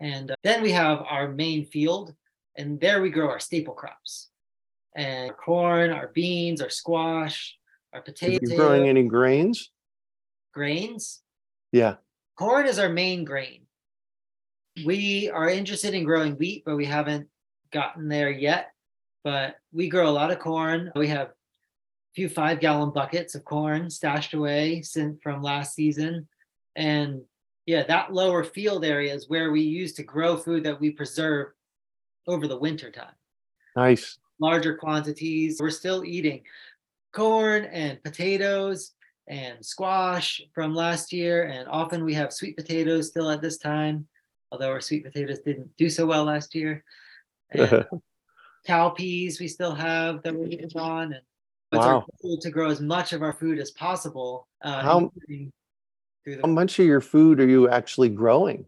And 0.00 0.30
uh, 0.30 0.34
then 0.42 0.62
we 0.62 0.72
have 0.72 1.04
our 1.08 1.28
main 1.28 1.64
field 1.64 2.14
and 2.56 2.80
there 2.80 3.00
we 3.00 3.10
grow 3.10 3.30
our 3.30 3.40
staple 3.40 3.74
crops. 3.74 4.28
And 4.94 5.30
our 5.30 5.36
corn 5.36 5.90
our 5.90 6.08
beans 6.08 6.60
our 6.60 6.68
squash 6.68 7.56
our 7.92 8.00
Are 8.00 8.02
potatoes 8.02 8.50
you 8.50 8.56
growing 8.56 8.88
any 8.88 9.04
grains? 9.04 9.70
grains 10.52 11.22
Yeah. 11.72 11.96
corn 12.36 12.66
is 12.66 12.78
our 12.78 12.88
main 12.88 13.24
grain. 13.24 13.66
We 14.84 15.30
are 15.30 15.48
interested 15.48 15.94
in 15.94 16.04
growing 16.04 16.34
wheat, 16.36 16.62
but 16.64 16.76
we 16.76 16.84
haven't 16.86 17.28
gotten 17.72 18.08
there 18.08 18.30
yet. 18.30 18.72
But 19.24 19.56
we 19.72 19.88
grow 19.88 20.08
a 20.08 20.10
lot 20.10 20.30
of 20.30 20.38
corn. 20.40 20.90
We 20.96 21.08
have 21.08 21.28
a 21.28 21.34
few 22.14 22.28
five 22.28 22.60
gallon 22.60 22.90
buckets 22.90 23.34
of 23.34 23.44
corn 23.44 23.88
stashed 23.90 24.34
away 24.34 24.82
since 24.82 25.18
from 25.22 25.42
last 25.42 25.74
season. 25.74 26.26
And 26.74 27.22
yeah, 27.66 27.84
that 27.84 28.12
lower 28.12 28.42
field 28.44 28.84
area 28.84 29.14
is 29.14 29.28
where 29.28 29.52
we 29.52 29.60
use 29.60 29.92
to 29.94 30.02
grow 30.02 30.36
food 30.36 30.64
that 30.64 30.80
we 30.80 30.90
preserve 30.90 31.48
over 32.26 32.48
the 32.48 32.58
winter 32.58 32.90
time 32.90 33.14
Nice. 33.76 34.18
larger 34.40 34.76
quantities. 34.76 35.60
We're 35.60 35.70
still 35.70 36.04
eating 36.04 36.42
corn 37.12 37.64
and 37.66 38.02
potatoes 38.02 38.92
and 39.28 39.64
squash 39.64 40.40
from 40.54 40.74
last 40.74 41.12
year. 41.12 41.44
And 41.44 41.68
often 41.68 42.04
we 42.04 42.14
have 42.14 42.32
sweet 42.32 42.56
potatoes 42.56 43.08
still 43.08 43.30
at 43.30 43.40
this 43.40 43.58
time, 43.58 44.06
although 44.50 44.70
our 44.70 44.80
sweet 44.80 45.04
potatoes 45.04 45.38
didn't 45.40 45.70
do 45.76 45.88
so 45.88 46.06
well 46.06 46.24
last 46.24 46.54
year. 46.54 46.84
And 47.54 47.84
cowpeas 48.66 49.40
we 49.40 49.48
still 49.48 49.74
have 49.74 50.22
that 50.22 50.34
we're 50.34 50.46
eating 50.46 50.70
on. 50.76 51.12
And 51.12 51.22
it's 51.72 51.84
our 51.84 51.94
Wow. 51.96 52.06
goal 52.22 52.38
to 52.38 52.50
grow 52.50 52.70
as 52.70 52.80
much 52.80 53.12
of 53.12 53.22
our 53.22 53.32
food 53.32 53.58
as 53.58 53.70
possible. 53.72 54.48
Uh, 54.62 54.82
How- 54.82 55.12
How 56.42 56.48
much 56.48 56.78
of 56.78 56.86
your 56.86 57.00
food 57.00 57.40
are 57.40 57.46
you 57.46 57.68
actually 57.68 58.08
growing? 58.08 58.64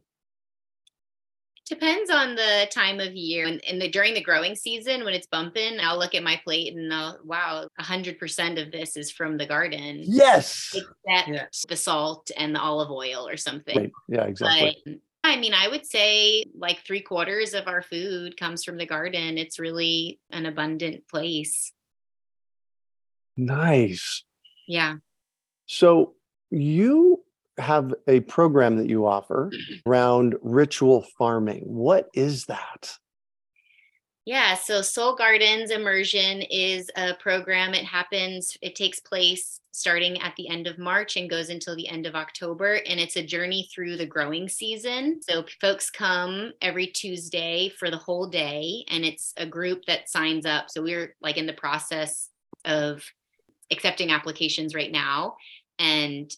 Depends 1.66 2.10
on 2.10 2.34
the 2.34 2.68
time 2.70 3.00
of 3.00 3.14
year. 3.14 3.46
And, 3.46 3.62
and 3.64 3.80
the, 3.80 3.88
during 3.88 4.12
the 4.12 4.20
growing 4.22 4.54
season, 4.54 5.02
when 5.02 5.14
it's 5.14 5.26
bumping, 5.26 5.78
I'll 5.80 5.98
look 5.98 6.14
at 6.14 6.22
my 6.22 6.38
plate 6.44 6.74
and 6.74 6.92
I'll, 6.92 7.18
wow, 7.24 7.66
100% 7.80 8.62
of 8.62 8.70
this 8.70 8.98
is 8.98 9.10
from 9.10 9.38
the 9.38 9.46
garden, 9.46 10.00
Yes. 10.02 10.74
except 10.74 11.28
Yeah. 11.28 11.46
the 11.68 11.76
salt 11.76 12.30
and 12.36 12.54
the 12.54 12.60
olive 12.60 12.90
oil 12.90 13.26
or 13.26 13.38
something. 13.38 13.76
Right. 13.78 13.92
Yeah, 14.08 14.24
exactly. 14.24 14.76
But 14.84 14.94
I 15.24 15.36
mean, 15.36 15.54
I 15.54 15.68
would 15.68 15.86
say 15.86 16.44
like 16.54 16.84
three 16.84 17.00
quarters 17.00 17.54
of 17.54 17.66
our 17.66 17.80
food 17.80 18.36
comes 18.36 18.62
from 18.62 18.76
the 18.76 18.84
garden. 18.84 19.38
It's 19.38 19.58
really 19.58 20.20
an 20.30 20.44
abundant 20.44 21.08
place. 21.08 21.72
Nice. 23.38 24.22
Yeah. 24.68 24.96
So 25.64 26.14
you 26.50 27.23
have 27.58 27.94
a 28.08 28.20
program 28.20 28.76
that 28.76 28.88
you 28.88 29.06
offer 29.06 29.50
around 29.86 30.36
ritual 30.42 31.02
farming. 31.18 31.64
What 31.66 32.08
is 32.14 32.46
that? 32.46 32.96
Yeah, 34.26 34.54
so 34.54 34.80
Soul 34.80 35.16
Gardens 35.16 35.70
Immersion 35.70 36.40
is 36.42 36.90
a 36.96 37.12
program. 37.14 37.74
It 37.74 37.84
happens, 37.84 38.56
it 38.62 38.74
takes 38.74 38.98
place 38.98 39.60
starting 39.70 40.18
at 40.22 40.34
the 40.36 40.48
end 40.48 40.66
of 40.66 40.78
March 40.78 41.16
and 41.16 41.28
goes 41.28 41.50
until 41.50 41.76
the 41.76 41.88
end 41.88 42.06
of 42.06 42.14
October. 42.14 42.80
And 42.86 42.98
it's 42.98 43.16
a 43.16 43.26
journey 43.26 43.68
through 43.74 43.96
the 43.98 44.06
growing 44.06 44.48
season. 44.48 45.20
So 45.20 45.44
folks 45.60 45.90
come 45.90 46.52
every 46.62 46.86
Tuesday 46.86 47.70
for 47.78 47.90
the 47.90 47.98
whole 47.98 48.26
day, 48.26 48.84
and 48.88 49.04
it's 49.04 49.34
a 49.36 49.44
group 49.44 49.84
that 49.88 50.08
signs 50.08 50.46
up. 50.46 50.70
So 50.70 50.82
we're 50.82 51.14
like 51.20 51.36
in 51.36 51.46
the 51.46 51.52
process 51.52 52.30
of 52.64 53.04
accepting 53.70 54.10
applications 54.10 54.74
right 54.74 54.92
now. 54.92 55.36
And 55.78 56.34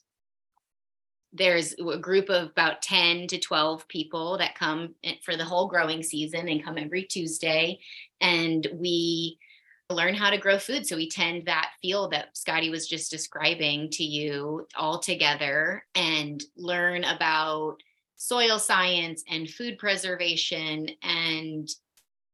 there's 1.37 1.75
a 1.75 1.99
group 1.99 2.29
of 2.29 2.51
about 2.51 2.83
10 2.83 3.27
to 3.29 3.39
12 3.39 3.87
people 3.89 4.39
that 4.39 4.59
come 4.59 4.95
for 5.25 5.37
the 5.37 5.45
whole 5.45 5.69
growing 5.69 6.03
season 6.03 6.49
and 6.49 6.65
come 6.65 6.79
every 6.79 7.05
Tuesday. 7.05 7.79
And 8.21 8.67
we 8.75 9.39
learn 9.89 10.15
how 10.15 10.31
to 10.31 10.39
grow 10.39 10.59
food. 10.59 10.87
So 10.87 10.97
we 10.97 11.09
tend 11.09 11.47
that 11.47 11.73
field 11.81 12.13
that 12.13 12.37
Scotty 12.37 12.71
was 12.71 12.89
just 12.89 13.11
describing 13.11 13.91
to 13.91 14.05
you 14.05 14.67
all 14.77 14.99
together 14.99 15.85
and 15.95 16.43
learn 16.57 17.05
about 17.05 17.77
soil 18.17 18.59
science 18.59 19.23
and 19.29 19.49
food 19.49 19.79
preservation 19.79 20.89
and 21.03 21.69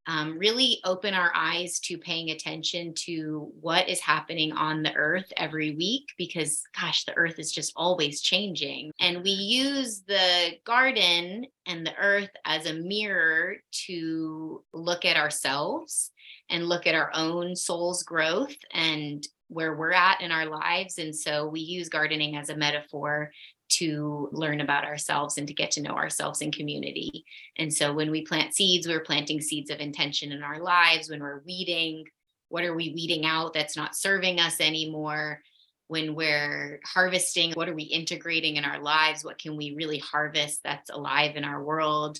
um, 0.06 0.38
really 0.38 0.80
open 0.84 1.14
our 1.14 1.32
eyes 1.34 1.78
to 1.80 1.98
paying 1.98 2.30
attention 2.30 2.92
to 2.94 3.52
what 3.60 3.88
is 3.88 4.00
happening 4.00 4.52
on 4.52 4.82
the 4.82 4.94
earth 4.94 5.32
every 5.36 5.74
week 5.76 6.08
because 6.18 6.62
gosh 6.78 7.04
the 7.04 7.16
earth 7.16 7.38
is 7.38 7.52
just 7.52 7.72
always 7.76 8.20
changing. 8.20 8.92
And 9.00 9.22
we 9.22 9.30
use 9.30 10.02
the 10.02 10.58
garden 10.64 11.46
and 11.66 11.86
the 11.86 11.96
earth 11.96 12.30
as 12.44 12.66
a 12.66 12.74
mirror 12.74 13.56
to 13.86 14.64
look 14.72 15.04
at 15.04 15.16
ourselves 15.16 16.10
and 16.50 16.68
look 16.68 16.86
at 16.86 16.94
our 16.94 17.10
own 17.14 17.54
soul's 17.56 18.02
growth 18.02 18.56
and 18.72 19.26
where 19.52 19.74
we're 19.74 19.92
at 19.92 20.20
in 20.20 20.32
our 20.32 20.46
lives 20.46 20.98
and 20.98 21.14
so 21.14 21.46
we 21.46 21.60
use 21.60 21.88
gardening 21.88 22.36
as 22.36 22.48
a 22.48 22.56
metaphor 22.56 23.30
to 23.68 24.28
learn 24.32 24.60
about 24.60 24.84
ourselves 24.84 25.38
and 25.38 25.48
to 25.48 25.54
get 25.54 25.70
to 25.70 25.82
know 25.82 25.94
ourselves 25.94 26.42
in 26.42 26.52
community 26.52 27.24
and 27.56 27.72
so 27.72 27.92
when 27.92 28.10
we 28.10 28.22
plant 28.22 28.54
seeds, 28.54 28.88
we're 28.88 29.00
planting 29.00 29.40
seeds 29.40 29.70
of 29.70 29.78
intention 29.78 30.32
in 30.32 30.42
our 30.42 30.60
lives. 30.60 31.08
When 31.08 31.20
we're 31.20 31.42
weeding, 31.44 32.04
what 32.48 32.64
are 32.64 32.74
we 32.74 32.92
weeding 32.94 33.26
out 33.26 33.52
that's 33.52 33.76
not 33.76 33.96
serving 33.96 34.40
us 34.40 34.60
anymore? 34.60 35.40
When 35.88 36.14
we're 36.14 36.80
harvesting, 36.84 37.52
what 37.52 37.68
are 37.68 37.74
we 37.74 37.82
integrating 37.82 38.56
in 38.56 38.64
our 38.64 38.80
lives? 38.80 39.24
What 39.24 39.38
can 39.38 39.56
we 39.56 39.74
really 39.74 39.98
harvest 39.98 40.60
that's 40.64 40.90
alive 40.90 41.36
in 41.36 41.44
our 41.44 41.62
world? 41.62 42.18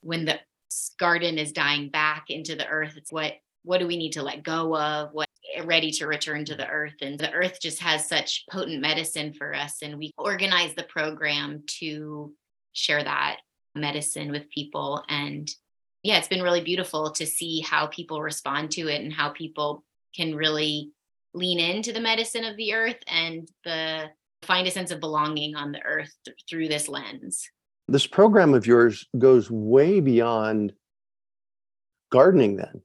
When 0.00 0.24
the 0.24 0.40
garden 0.98 1.38
is 1.38 1.52
dying 1.52 1.90
back 1.90 2.26
into 2.28 2.56
the 2.56 2.66
earth, 2.66 2.94
it's 2.96 3.12
what 3.12 3.34
what 3.62 3.78
do 3.78 3.86
we 3.86 3.98
need 3.98 4.12
to 4.12 4.22
let 4.22 4.42
go 4.42 4.74
of? 4.74 5.12
What 5.12 5.28
ready 5.64 5.90
to 5.92 6.06
return 6.06 6.44
to 6.46 6.54
the 6.54 6.68
earth? 6.68 6.94
And 7.02 7.18
the 7.18 7.32
earth 7.32 7.58
just 7.60 7.80
has 7.80 8.08
such 8.08 8.44
potent 8.50 8.80
medicine 8.80 9.32
for 9.32 9.54
us. 9.54 9.78
And 9.82 9.98
we 9.98 10.12
organize 10.16 10.74
the 10.74 10.84
program 10.84 11.64
to 11.78 12.32
share 12.72 13.02
that 13.02 13.38
medicine 13.74 14.30
with 14.30 14.50
people 14.50 15.04
and 15.08 15.48
yeah 16.02 16.18
it's 16.18 16.28
been 16.28 16.42
really 16.42 16.60
beautiful 16.60 17.10
to 17.12 17.24
see 17.24 17.60
how 17.60 17.86
people 17.86 18.20
respond 18.20 18.70
to 18.70 18.88
it 18.88 19.00
and 19.00 19.12
how 19.12 19.28
people 19.28 19.84
can 20.14 20.34
really 20.34 20.90
lean 21.34 21.60
into 21.60 21.92
the 21.92 22.00
medicine 22.00 22.44
of 22.44 22.56
the 22.56 22.74
earth 22.74 22.96
and 23.06 23.48
the 23.64 24.10
find 24.42 24.66
a 24.66 24.70
sense 24.70 24.90
of 24.90 24.98
belonging 24.98 25.54
on 25.54 25.70
the 25.70 25.80
earth 25.84 26.12
th- 26.24 26.36
through 26.48 26.66
this 26.66 26.88
lens 26.88 27.48
This 27.86 28.06
program 28.06 28.54
of 28.54 28.66
yours 28.66 29.06
goes 29.16 29.48
way 29.50 30.00
beyond 30.00 30.72
gardening, 32.10 32.56
then. 32.56 32.82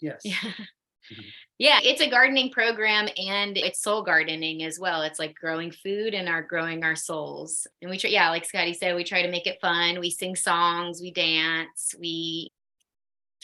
yes. 0.00 0.20
yeah 0.24 0.34
mm-hmm. 0.42 1.22
Yeah 1.58 1.78
it's 1.82 2.00
a 2.00 2.10
gardening 2.10 2.50
program 2.50 3.08
and 3.16 3.56
it's 3.56 3.82
soul 3.82 4.02
gardening 4.02 4.62
as 4.64 4.78
well 4.78 5.02
it's 5.02 5.18
like 5.18 5.34
growing 5.34 5.70
food 5.70 6.14
and 6.14 6.28
our 6.28 6.42
growing 6.42 6.82
our 6.84 6.96
souls 6.96 7.66
and 7.80 7.90
we 7.90 7.98
try 7.98 8.10
yeah 8.10 8.30
like 8.30 8.44
scotty 8.44 8.74
said 8.74 8.94
we 8.94 9.04
try 9.04 9.22
to 9.22 9.30
make 9.30 9.46
it 9.46 9.60
fun 9.60 10.00
we 10.00 10.10
sing 10.10 10.34
songs 10.34 11.00
we 11.00 11.10
dance 11.10 11.94
we 12.00 12.50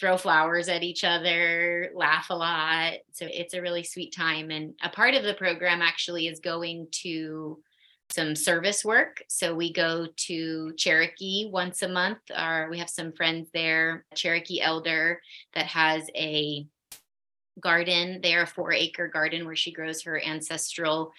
throw 0.00 0.16
flowers 0.16 0.68
at 0.68 0.82
each 0.82 1.04
other, 1.04 1.90
laugh 1.94 2.28
a 2.30 2.34
lot. 2.34 2.94
So 3.12 3.26
it's 3.28 3.52
a 3.52 3.60
really 3.60 3.84
sweet 3.84 4.14
time. 4.16 4.50
And 4.50 4.72
a 4.82 4.88
part 4.88 5.14
of 5.14 5.22
the 5.22 5.34
program 5.34 5.82
actually 5.82 6.26
is 6.26 6.40
going 6.40 6.88
to 7.02 7.60
some 8.08 8.34
service 8.34 8.82
work. 8.82 9.22
So 9.28 9.54
we 9.54 9.72
go 9.72 10.08
to 10.16 10.72
Cherokee 10.76 11.50
once 11.52 11.82
a 11.82 11.88
month. 11.88 12.18
Or 12.36 12.68
we 12.70 12.78
have 12.78 12.88
some 12.88 13.12
friends 13.12 13.50
there, 13.52 14.06
Cherokee 14.14 14.62
Elder, 14.62 15.20
that 15.54 15.66
has 15.66 16.08
a 16.16 16.66
garden 17.58 18.20
there, 18.22 18.42
a 18.42 18.46
four 18.46 18.72
acre 18.72 19.08
garden 19.08 19.46
where 19.46 19.56
she 19.56 19.72
grows 19.72 20.02
her 20.02 20.22
ancestral 20.22 21.12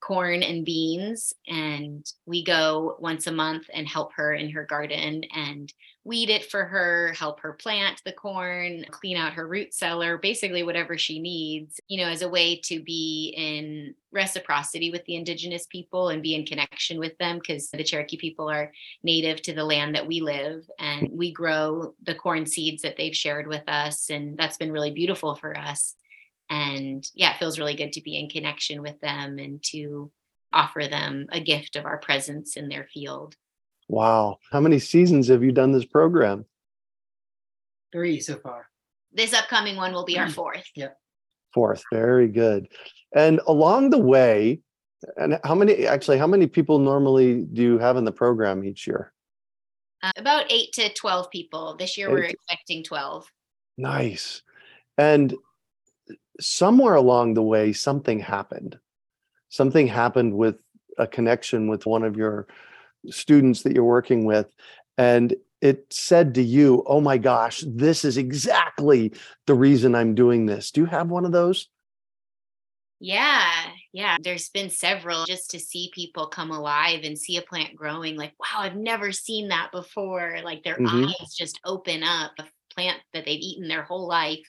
corn 0.00 0.42
and 0.42 0.64
beans. 0.64 1.34
And 1.48 2.04
we 2.26 2.44
go 2.44 2.96
once 2.98 3.26
a 3.26 3.32
month 3.32 3.66
and 3.72 3.88
help 3.88 4.12
her 4.14 4.34
in 4.34 4.50
her 4.50 4.64
garden 4.64 5.24
and 5.34 5.72
weed 6.04 6.30
it 6.30 6.44
for 6.44 6.64
her, 6.64 7.12
help 7.18 7.40
her 7.40 7.54
plant 7.54 8.00
the 8.04 8.12
corn, 8.12 8.84
clean 8.92 9.16
out 9.16 9.32
her 9.32 9.46
root 9.48 9.74
cellar, 9.74 10.16
basically 10.16 10.62
whatever 10.62 10.96
she 10.96 11.18
needs, 11.18 11.80
you 11.88 11.98
know, 11.98 12.08
as 12.08 12.22
a 12.22 12.28
way 12.28 12.60
to 12.60 12.80
be 12.80 13.34
in 13.36 13.92
reciprocity 14.12 14.90
with 14.92 15.04
the 15.06 15.16
indigenous 15.16 15.66
people 15.66 16.10
and 16.10 16.22
be 16.22 16.36
in 16.36 16.46
connection 16.46 17.00
with 17.00 17.18
them 17.18 17.38
because 17.38 17.70
the 17.70 17.82
Cherokee 17.82 18.16
people 18.16 18.48
are 18.48 18.72
native 19.02 19.42
to 19.42 19.52
the 19.52 19.64
land 19.64 19.96
that 19.96 20.06
we 20.06 20.20
live 20.20 20.70
and 20.78 21.08
we 21.10 21.32
grow 21.32 21.92
the 22.04 22.14
corn 22.14 22.46
seeds 22.46 22.82
that 22.82 22.96
they've 22.96 23.16
shared 23.16 23.48
with 23.48 23.64
us. 23.66 24.08
And 24.08 24.38
that's 24.38 24.56
been 24.56 24.72
really 24.72 24.92
beautiful 24.92 25.34
for 25.34 25.58
us. 25.58 25.96
And 26.48 27.08
yeah, 27.14 27.34
it 27.34 27.38
feels 27.38 27.58
really 27.58 27.74
good 27.74 27.92
to 27.94 28.02
be 28.02 28.18
in 28.18 28.28
connection 28.28 28.82
with 28.82 29.00
them 29.00 29.38
and 29.38 29.62
to 29.70 30.10
offer 30.52 30.86
them 30.88 31.26
a 31.32 31.40
gift 31.40 31.76
of 31.76 31.84
our 31.84 31.98
presence 31.98 32.56
in 32.56 32.68
their 32.68 32.88
field. 32.92 33.34
Wow. 33.88 34.38
How 34.50 34.60
many 34.60 34.78
seasons 34.78 35.28
have 35.28 35.42
you 35.42 35.52
done 35.52 35.72
this 35.72 35.84
program? 35.84 36.44
Three 37.92 38.20
so 38.20 38.36
far. 38.36 38.68
This 39.12 39.32
upcoming 39.32 39.76
one 39.76 39.92
will 39.92 40.04
be 40.04 40.18
our 40.18 40.28
fourth. 40.28 40.66
Yep. 40.74 40.96
Fourth. 41.54 41.82
Very 41.92 42.28
good. 42.28 42.68
And 43.14 43.40
along 43.46 43.90
the 43.90 43.98
way, 43.98 44.60
and 45.16 45.38
how 45.44 45.54
many 45.54 45.86
actually 45.86 46.18
how 46.18 46.26
many 46.26 46.46
people 46.46 46.78
normally 46.78 47.42
do 47.42 47.62
you 47.62 47.78
have 47.78 47.96
in 47.96 48.04
the 48.04 48.12
program 48.12 48.64
each 48.64 48.86
year? 48.86 49.12
Uh, 50.02 50.12
about 50.16 50.50
8 50.50 50.72
to 50.74 50.92
12 50.92 51.30
people. 51.30 51.76
This 51.76 51.96
year 51.96 52.10
we're 52.10 52.24
expecting 52.24 52.82
12. 52.82 53.26
Nice. 53.78 54.42
And 54.98 55.34
somewhere 56.40 56.94
along 56.94 57.34
the 57.34 57.42
way 57.42 57.72
something 57.72 58.20
happened. 58.20 58.78
Something 59.48 59.86
happened 59.86 60.34
with 60.36 60.56
a 60.98 61.06
connection 61.06 61.68
with 61.68 61.86
one 61.86 62.02
of 62.02 62.16
your 62.16 62.46
students 63.10 63.62
that 63.62 63.74
you're 63.74 63.84
working 63.84 64.24
with 64.24 64.52
and 64.98 65.34
it 65.62 65.86
said 65.90 66.34
to 66.34 66.42
you, 66.42 66.84
"Oh 66.86 67.00
my 67.00 67.18
gosh, 67.18 67.64
this 67.66 68.04
is 68.04 68.18
exactly 68.18 69.12
the 69.46 69.54
reason 69.54 69.94
I'm 69.94 70.14
doing 70.14 70.46
this." 70.46 70.70
Do 70.70 70.82
you 70.82 70.86
have 70.86 71.10
one 71.10 71.24
of 71.24 71.32
those? 71.32 71.68
Yeah, 72.98 73.70
yeah. 73.92 74.16
There's 74.22 74.48
been 74.48 74.70
several 74.70 75.24
just 75.26 75.50
to 75.50 75.58
see 75.58 75.90
people 75.94 76.28
come 76.28 76.50
alive 76.50 77.00
and 77.04 77.18
see 77.18 77.36
a 77.36 77.42
plant 77.42 77.76
growing. 77.76 78.16
Like, 78.16 78.34
wow, 78.38 78.60
I've 78.60 78.76
never 78.76 79.12
seen 79.12 79.48
that 79.48 79.70
before. 79.72 80.38
Like 80.42 80.62
their 80.62 80.80
Mhm. 80.80 81.12
eyes 81.20 81.34
just 81.34 81.60
open 81.64 82.02
up. 82.02 82.32
A 82.38 82.46
plant 82.74 83.00
that 83.14 83.24
they've 83.24 83.40
eaten 83.40 83.68
their 83.68 83.82
whole 83.82 84.06
life 84.06 84.46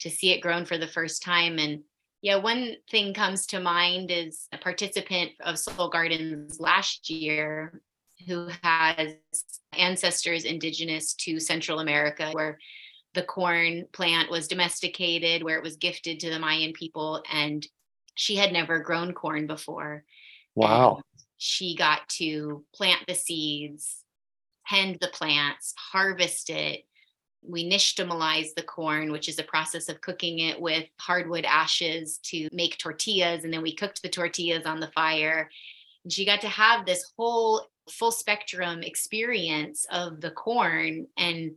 to 0.00 0.10
see 0.10 0.32
it 0.32 0.40
grown 0.40 0.64
for 0.64 0.78
the 0.78 0.86
first 0.86 1.22
time. 1.22 1.58
And 1.58 1.82
yeah, 2.22 2.36
one 2.36 2.76
thing 2.90 3.14
comes 3.14 3.46
to 3.46 3.60
mind 3.60 4.10
is 4.10 4.48
a 4.52 4.58
participant 4.58 5.32
of 5.40 5.58
Soul 5.58 5.88
Gardens 5.88 6.60
last 6.60 7.08
year 7.08 7.80
who 8.26 8.48
has 8.62 9.14
ancestors 9.76 10.44
indigenous 10.44 11.14
to 11.14 11.38
Central 11.38 11.80
America, 11.80 12.30
where 12.32 12.58
the 13.14 13.22
corn 13.22 13.86
plant 13.92 14.30
was 14.30 14.48
domesticated, 14.48 15.42
where 15.42 15.56
it 15.56 15.62
was 15.62 15.76
gifted 15.76 16.20
to 16.20 16.30
the 16.30 16.38
Mayan 16.38 16.72
people. 16.72 17.22
And 17.30 17.66
she 18.14 18.36
had 18.36 18.52
never 18.52 18.80
grown 18.80 19.12
corn 19.12 19.46
before. 19.46 20.04
Wow. 20.54 20.96
And 20.96 21.04
she 21.36 21.76
got 21.76 22.08
to 22.10 22.64
plant 22.74 23.02
the 23.06 23.14
seeds, 23.14 24.02
tend 24.66 24.98
the 25.00 25.08
plants, 25.08 25.74
harvest 25.92 26.50
it. 26.50 26.84
We 27.48 27.68
nixtamalize 27.68 28.54
the 28.54 28.62
corn, 28.62 29.12
which 29.12 29.28
is 29.28 29.38
a 29.38 29.44
process 29.44 29.88
of 29.88 30.00
cooking 30.00 30.40
it 30.40 30.60
with 30.60 30.86
hardwood 30.98 31.44
ashes 31.44 32.18
to 32.24 32.48
make 32.52 32.78
tortillas. 32.78 33.44
And 33.44 33.52
then 33.52 33.62
we 33.62 33.74
cooked 33.74 34.02
the 34.02 34.08
tortillas 34.08 34.66
on 34.66 34.80
the 34.80 34.90
fire. 34.94 35.50
And 36.04 36.12
she 36.12 36.24
got 36.24 36.40
to 36.42 36.48
have 36.48 36.84
this 36.84 37.12
whole 37.16 37.66
full 37.90 38.10
spectrum 38.10 38.82
experience 38.82 39.86
of 39.90 40.20
the 40.20 40.30
corn 40.30 41.06
and 41.16 41.52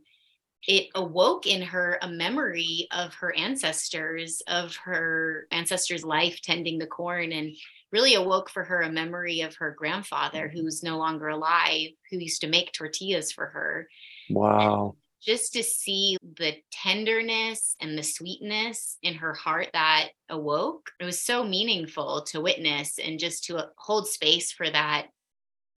it 0.68 0.88
awoke 0.94 1.46
in 1.46 1.62
her 1.62 1.98
a 2.02 2.08
memory 2.08 2.86
of 2.92 3.14
her 3.14 3.34
ancestors 3.34 4.42
of 4.46 4.76
her 4.76 5.48
ancestors 5.50 6.04
life 6.04 6.40
tending 6.42 6.78
the 6.78 6.86
corn 6.86 7.32
and 7.32 7.56
really 7.90 8.14
awoke 8.14 8.48
for 8.48 8.62
her 8.62 8.82
a 8.82 8.92
memory 8.92 9.40
of 9.40 9.56
her 9.56 9.74
grandfather 9.76 10.46
mm-hmm. 10.46 10.60
who's 10.60 10.84
no 10.84 10.98
longer 10.98 11.28
alive 11.28 11.88
who 12.10 12.18
used 12.18 12.42
to 12.42 12.46
make 12.46 12.72
tortillas 12.72 13.32
for 13.32 13.46
her 13.46 13.88
Wow. 14.30 14.96
Just 15.22 15.52
to 15.52 15.62
see 15.62 16.16
the 16.38 16.54
tenderness 16.72 17.76
and 17.80 17.96
the 17.96 18.02
sweetness 18.02 18.98
in 19.02 19.14
her 19.14 19.34
heart 19.34 19.68
that 19.72 20.08
awoke. 20.28 20.90
It 20.98 21.04
was 21.04 21.22
so 21.22 21.44
meaningful 21.44 22.22
to 22.28 22.40
witness 22.40 22.98
and 22.98 23.18
just 23.18 23.44
to 23.44 23.58
uh, 23.58 23.66
hold 23.76 24.08
space 24.08 24.52
for 24.52 24.68
that 24.70 25.08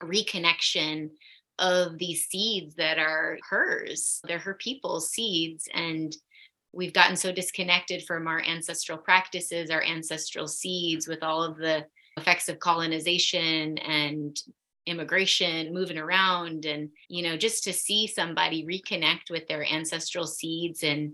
reconnection 0.02 1.10
of 1.60 1.98
these 1.98 2.26
seeds 2.26 2.76
that 2.76 2.98
are 2.98 3.38
hers. 3.50 4.22
They're 4.28 4.40
her 4.40 4.56
people's 4.56 5.12
seeds 5.12 5.68
and 5.74 6.16
we've 6.72 6.94
gotten 6.94 7.16
so 7.16 7.32
disconnected 7.32 8.04
from 8.04 8.28
our 8.28 8.42
ancestral 8.42 8.98
practices 8.98 9.70
our 9.70 9.84
ancestral 9.84 10.48
seeds 10.48 11.08
with 11.08 11.22
all 11.22 11.44
of 11.44 11.58
the 11.58 11.86
effects 12.18 12.50
of 12.50 12.60
colonization 12.60 13.78
and 13.78 14.38
immigration 14.86 15.74
moving 15.74 15.98
around 15.98 16.66
and 16.66 16.90
you 17.08 17.24
know 17.24 17.38
just 17.38 17.64
to 17.64 17.74
see 17.74 18.06
somebody 18.06 18.66
reconnect 18.66 19.30
with 19.30 19.48
their 19.48 19.66
ancestral 19.66 20.28
seeds 20.28 20.84
and 20.84 21.14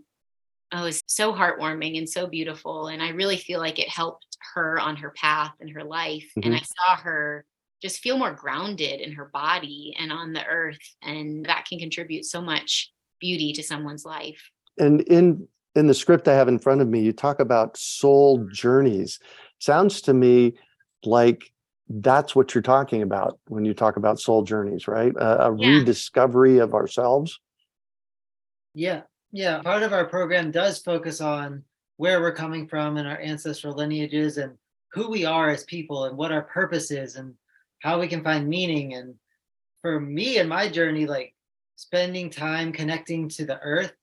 oh 0.71 0.85
it's 0.85 1.03
so 1.07 1.33
heartwarming 1.33 1.97
and 1.97 2.09
so 2.09 2.27
beautiful. 2.27 2.87
And 2.87 3.01
i 3.01 3.09
really 3.09 3.37
feel 3.37 3.59
like 3.59 3.79
it 3.79 3.89
helped 3.89 4.25
her 4.53 4.79
on 4.79 4.95
her 4.97 5.11
path 5.11 5.53
and 5.59 5.69
her 5.71 5.83
life. 5.83 6.31
And 6.35 6.45
mm-hmm. 6.45 6.55
i 6.55 6.59
saw 6.59 7.01
her 7.01 7.45
just 7.81 7.99
feel 7.99 8.17
more 8.17 8.33
grounded 8.33 8.99
in 8.99 9.13
her 9.13 9.29
body 9.33 9.95
and 9.97 10.11
on 10.11 10.33
the 10.33 10.45
earth. 10.45 10.77
And 11.01 11.45
that 11.45 11.65
can 11.65 11.79
contribute 11.79 12.25
so 12.25 12.41
much 12.41 12.91
beauty 13.19 13.53
to 13.53 13.63
someone's 13.63 14.05
life. 14.05 14.49
And 14.77 15.01
in 15.01 15.47
in 15.75 15.87
the 15.87 15.93
script 15.93 16.27
I 16.27 16.33
have 16.33 16.47
in 16.47 16.59
front 16.59 16.81
of 16.81 16.87
me, 16.87 17.01
you 17.01 17.13
talk 17.13 17.39
about 17.39 17.77
soul 17.77 18.47
journeys. 18.51 19.19
Sounds 19.59 20.01
to 20.01 20.13
me 20.13 20.57
like 21.03 21.51
that's 21.89 22.35
what 22.35 22.53
you're 22.53 22.61
talking 22.61 23.01
about 23.01 23.39
when 23.47 23.65
you 23.65 23.73
talk 23.73 23.97
about 23.97 24.19
soul 24.19 24.43
journeys, 24.43 24.87
right? 24.87 25.11
A, 25.15 25.47
a 25.47 25.57
Yeah. 25.57 25.67
rediscovery 25.79 26.59
of 26.59 26.73
ourselves. 26.73 27.39
Yeah. 28.73 29.01
Yeah. 29.31 29.61
Part 29.61 29.83
of 29.83 29.93
our 29.93 30.05
program 30.05 30.51
does 30.51 30.79
focus 30.79 31.19
on 31.19 31.63
where 31.97 32.21
we're 32.21 32.33
coming 32.33 32.67
from 32.67 32.97
and 32.97 33.07
our 33.07 33.19
ancestral 33.19 33.75
lineages 33.75 34.37
and 34.37 34.53
who 34.93 35.09
we 35.09 35.25
are 35.25 35.49
as 35.49 35.63
people 35.65 36.05
and 36.05 36.17
what 36.17 36.31
our 36.31 36.43
purpose 36.43 36.91
is 36.91 37.15
and 37.15 37.33
how 37.79 37.99
we 37.99 38.07
can 38.07 38.23
find 38.23 38.47
meaning. 38.47 38.93
And 38.93 39.15
for 39.81 39.99
me 39.99 40.37
and 40.37 40.47
my 40.47 40.69
journey, 40.69 41.05
like 41.05 41.33
spending 41.75 42.29
time 42.29 42.71
connecting 42.71 43.29
to 43.29 43.45
the 43.45 43.59
earth 43.61 43.93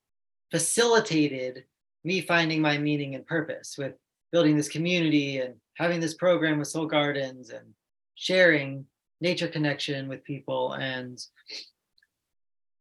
facilitated 0.50 1.64
me 2.04 2.20
finding 2.20 2.60
my 2.60 2.78
meaning 2.78 3.14
and 3.14 3.26
purpose 3.26 3.76
with 3.78 3.94
building 4.32 4.56
this 4.56 4.68
community 4.68 5.38
and 5.38 5.54
having 5.76 6.00
this 6.00 6.14
program 6.14 6.58
with 6.58 6.68
Soul 6.68 6.86
Gardens 6.86 7.50
and 7.50 7.74
sharing 8.14 8.86
nature 9.20 9.48
connection 9.48 10.08
with 10.08 10.24
people 10.24 10.72
and 10.74 11.18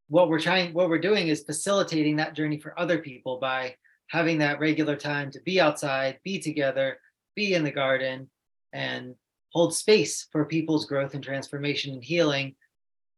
what 0.08 0.30
we're 0.30 0.40
trying 0.40 0.74
what 0.74 0.90
we're 0.90 1.00
doing 1.00 1.28
is 1.28 1.44
facilitating 1.44 2.18
that 2.18 2.36
journey 2.36 2.60
for 2.60 2.78
other 2.80 3.00
people 3.00 3.40
by 3.40 3.76
having 4.08 4.38
that 4.38 4.60
regular 4.60 4.96
time 4.96 5.32
to 5.32 5.42
be 5.42 5.60
outside 5.60 6.20
be 6.24 6.40
together 6.40 6.98
be 7.36 7.54
in 7.54 7.64
the 7.64 7.72
garden 7.72 8.30
and 8.74 9.16
hold 9.52 9.74
space 9.74 10.28
for 10.32 10.46
people's 10.46 10.86
growth 10.86 11.14
and 11.14 11.24
transformation 11.24 11.94
and 11.94 12.04
healing 12.04 12.56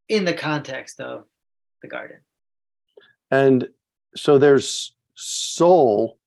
in 0.07 0.23
the 0.23 0.33
context 0.33 0.99
of 1.01 1.25
the 1.81 1.87
garden 1.87 2.17
And 3.31 3.67
so 4.15 4.37
there's 4.37 4.95
soul 5.15 6.17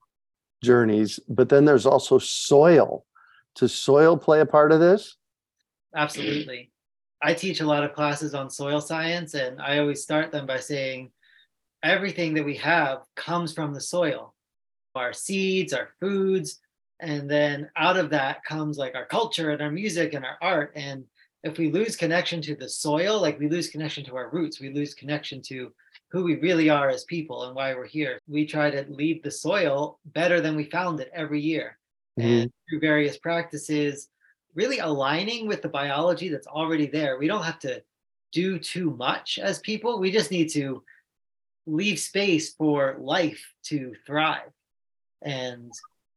journeys, 0.62 1.20
but 1.28 1.48
then 1.48 1.64
there's 1.64 1.86
also 1.86 2.18
soil. 2.18 3.06
Does 3.56 3.74
soil 3.74 4.16
play 4.16 4.40
a 4.40 4.46
part 4.46 4.72
of 4.72 4.80
this? 4.80 5.16
absolutely 5.96 6.70
i 7.20 7.34
teach 7.34 7.60
a 7.60 7.66
lot 7.66 7.82
of 7.82 7.92
classes 7.92 8.32
on 8.32 8.48
soil 8.48 8.80
science 8.80 9.34
and 9.34 9.60
i 9.60 9.78
always 9.78 10.02
start 10.02 10.30
them 10.30 10.46
by 10.46 10.56
saying 10.56 11.10
everything 11.82 12.32
that 12.32 12.44
we 12.44 12.54
have 12.54 13.00
comes 13.16 13.52
from 13.52 13.74
the 13.74 13.80
soil 13.80 14.32
our 14.94 15.12
seeds 15.12 15.72
our 15.72 15.88
foods 15.98 16.60
and 17.00 17.28
then 17.28 17.68
out 17.76 17.96
of 17.96 18.10
that 18.10 18.44
comes 18.44 18.78
like 18.78 18.94
our 18.94 19.06
culture 19.06 19.50
and 19.50 19.60
our 19.60 19.70
music 19.72 20.14
and 20.14 20.24
our 20.24 20.38
art 20.40 20.70
and 20.76 21.04
if 21.42 21.58
we 21.58 21.72
lose 21.72 21.96
connection 21.96 22.40
to 22.40 22.54
the 22.54 22.68
soil 22.68 23.20
like 23.20 23.38
we 23.40 23.48
lose 23.48 23.68
connection 23.68 24.04
to 24.04 24.14
our 24.14 24.30
roots 24.30 24.60
we 24.60 24.72
lose 24.72 24.94
connection 24.94 25.42
to 25.42 25.72
who 26.10 26.24
we 26.24 26.36
really 26.40 26.68
are 26.68 26.88
as 26.88 27.04
people 27.04 27.44
and 27.44 27.54
why 27.54 27.72
we're 27.74 27.86
here. 27.86 28.18
We 28.26 28.44
try 28.44 28.70
to 28.70 28.84
leave 28.88 29.22
the 29.22 29.30
soil 29.30 29.98
better 30.06 30.40
than 30.40 30.56
we 30.56 30.64
found 30.64 30.98
it 31.00 31.10
every 31.14 31.40
year. 31.40 31.78
And 32.22 32.52
through 32.68 32.80
various 32.80 33.16
practices, 33.18 34.09
really 34.54 34.78
aligning 34.78 35.46
with 35.46 35.62
the 35.62 35.68
biology 35.68 36.28
that's 36.28 36.46
already 36.46 36.87
there. 36.87 37.18
We 37.18 37.26
don't 37.28 37.42
have 37.44 37.59
to 37.61 37.83
do 38.33 38.59
too 38.59 38.90
much 38.92 39.38
as 39.42 39.59
people. 39.61 39.98
We 39.98 40.11
just 40.11 40.30
need 40.30 40.48
to 40.50 40.83
leave 41.66 41.98
space 41.98 42.54
for 42.54 42.96
life 43.00 43.54
to 43.64 43.94
thrive. 44.06 44.50
And 45.22 45.72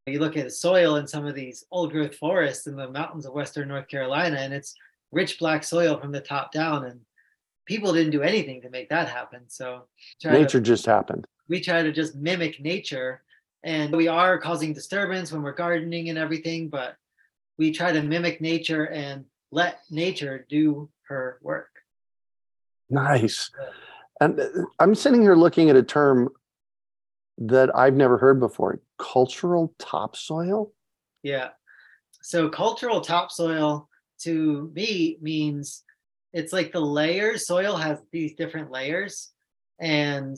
you 0.08 0.20
look 0.20 0.38
at 0.38 0.46
the 0.46 0.52
soil 0.52 0.98
in 0.98 1.08
some 1.08 1.26
of 1.26 1.36
these 1.36 1.66
old 1.72 1.92
growth 1.92 2.16
forests 2.16 2.68
in 2.68 2.76
the 2.76 2.90
mountains 2.90 3.26
of 3.26 3.34
Western 3.34 3.68
North 3.70 3.88
Carolina, 3.88 4.38
and 4.38 4.54
it's 4.54 4.76
rich 5.12 5.40
black 5.40 5.64
soil 5.64 5.98
from 6.00 6.12
the 6.12 6.22
top 6.22 6.52
down. 6.52 6.86
And 6.86 7.02
people 7.66 7.94
didn't 7.94 8.12
do 8.12 8.22
anything 8.22 8.62
to 8.62 8.70
make 8.70 8.90
that 8.90 9.10
happen. 9.10 9.42
So 9.48 9.84
try 10.22 10.34
to- 10.34 10.40
Nature 10.40 10.60
just 10.62 10.86
happened. 10.86 11.26
we 11.50 11.60
try 11.62 11.84
to 11.84 11.92
just 11.92 12.16
mimic 12.16 12.60
nature 12.60 13.22
and 13.64 13.96
we 13.96 14.08
are 14.08 14.38
causing 14.38 14.74
disturbance 14.74 15.32
when 15.32 15.42
we're 15.42 15.54
gardening 15.54 16.10
and 16.10 16.18
everything 16.18 16.70
but 16.70 16.96
we 17.58 17.72
try 17.72 17.92
to 17.92 18.02
mimic 18.02 18.42
nature 18.42 18.86
and 18.90 19.26
let 19.52 19.82
nature 19.90 20.46
do 20.50 20.90
her 21.08 21.40
work 21.42 21.70
Nice. 22.90 23.50
And 24.22 24.40
uh, 24.40 24.46
I'm 24.80 24.94
sitting 24.94 25.22
here 25.22 25.36
looking 25.36 25.70
at 25.70 25.76
a 25.76 25.84
term 25.84 26.30
that 27.40 27.76
I've 27.76 27.96
never 27.96 28.18
heard 28.18 28.40
before 28.40 28.80
cultural 29.00 29.74
topsoil. 29.80 30.72
yeah 31.24 31.50
so 32.22 32.48
cultural 32.48 33.02
topsoil 33.02 33.90
to 34.22 34.72
me 34.76 35.18
means 35.22 35.84
it's 36.32 36.54
like 36.54 36.72
the 36.72 36.80
layers 36.80 37.48
soil 37.48 37.76
has 37.76 38.00
these 38.12 38.36
different 38.36 38.72
layers 38.72 39.32
and 39.80 40.38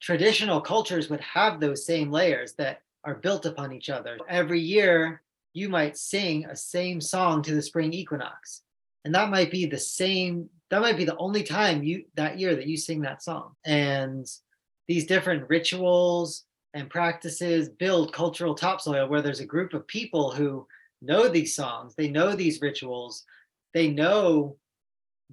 traditional 0.00 0.60
cultures 0.60 1.08
would 1.08 1.20
have 1.20 1.60
those 1.60 1.86
same 1.86 2.10
layers 2.10 2.54
that 2.54 2.82
are 3.04 3.14
built 3.14 3.46
upon 3.46 3.72
each 3.72 3.88
other. 3.88 4.18
Every 4.28 4.60
year 4.60 5.22
you 5.52 5.68
might 5.68 5.96
sing 5.96 6.44
a 6.46 6.56
same 6.56 7.00
song 7.00 7.42
to 7.42 7.54
the 7.54 7.62
spring 7.62 7.92
equinox 7.92 8.62
and 9.06 9.14
that 9.14 9.30
might 9.30 9.52
be 9.52 9.66
the 9.66 9.78
same 9.78 10.50
that 10.68 10.80
might 10.80 10.96
be 10.96 11.04
the 11.04 11.16
only 11.18 11.44
time 11.44 11.84
you 11.84 12.04
that 12.16 12.40
year 12.40 12.56
that 12.56 12.66
you 12.66 12.76
sing 12.76 13.00
that 13.02 13.22
song. 13.22 13.54
And 13.64 14.26
these 14.88 15.06
different 15.06 15.48
rituals 15.48 16.42
and 16.74 16.90
practices 16.90 17.68
build 17.68 18.12
cultural 18.12 18.56
topsoil 18.56 19.06
where 19.06 19.22
there's 19.22 19.38
a 19.38 19.46
group 19.46 19.74
of 19.74 19.86
people 19.86 20.32
who 20.32 20.66
know 21.02 21.28
these 21.28 21.54
songs 21.54 21.94
they 21.94 22.08
know 22.08 22.34
these 22.34 22.60
rituals 22.60 23.24
they 23.74 23.88
know 23.88 24.56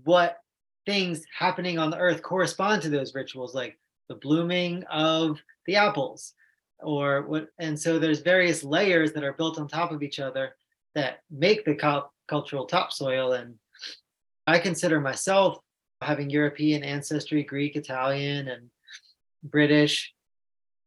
what 0.04 0.38
things 0.86 1.24
happening 1.36 1.80
on 1.80 1.90
the 1.90 1.98
earth 1.98 2.22
correspond 2.22 2.82
to 2.84 2.90
those 2.90 3.16
rituals 3.16 3.56
like 3.56 3.80
the 4.10 4.16
blooming 4.16 4.84
of 4.92 5.40
the 5.66 5.76
apples 5.76 6.34
or 6.80 7.24
what 7.24 7.48
and 7.60 7.80
so 7.80 7.98
there's 7.98 8.20
various 8.20 8.64
layers 8.64 9.14
that 9.14 9.24
are 9.24 9.34
built 9.34 9.60
on 9.60 9.68
top 9.68 9.92
of 9.92 10.04
each 10.04 10.20
other 10.20 10.56
that 10.96 11.22
make 11.32 11.66
the 11.66 11.76
cul- 11.76 12.12
cultural 12.28 12.66
topsoil. 12.66 13.34
And 13.34 13.56
i 14.46 14.60
consider 14.60 15.00
myself 15.00 15.60
having 16.02 16.30
european 16.30 16.84
ancestry 16.84 17.44
greek 17.44 17.78
italian 17.78 18.50
and 18.50 18.70
british 19.42 20.14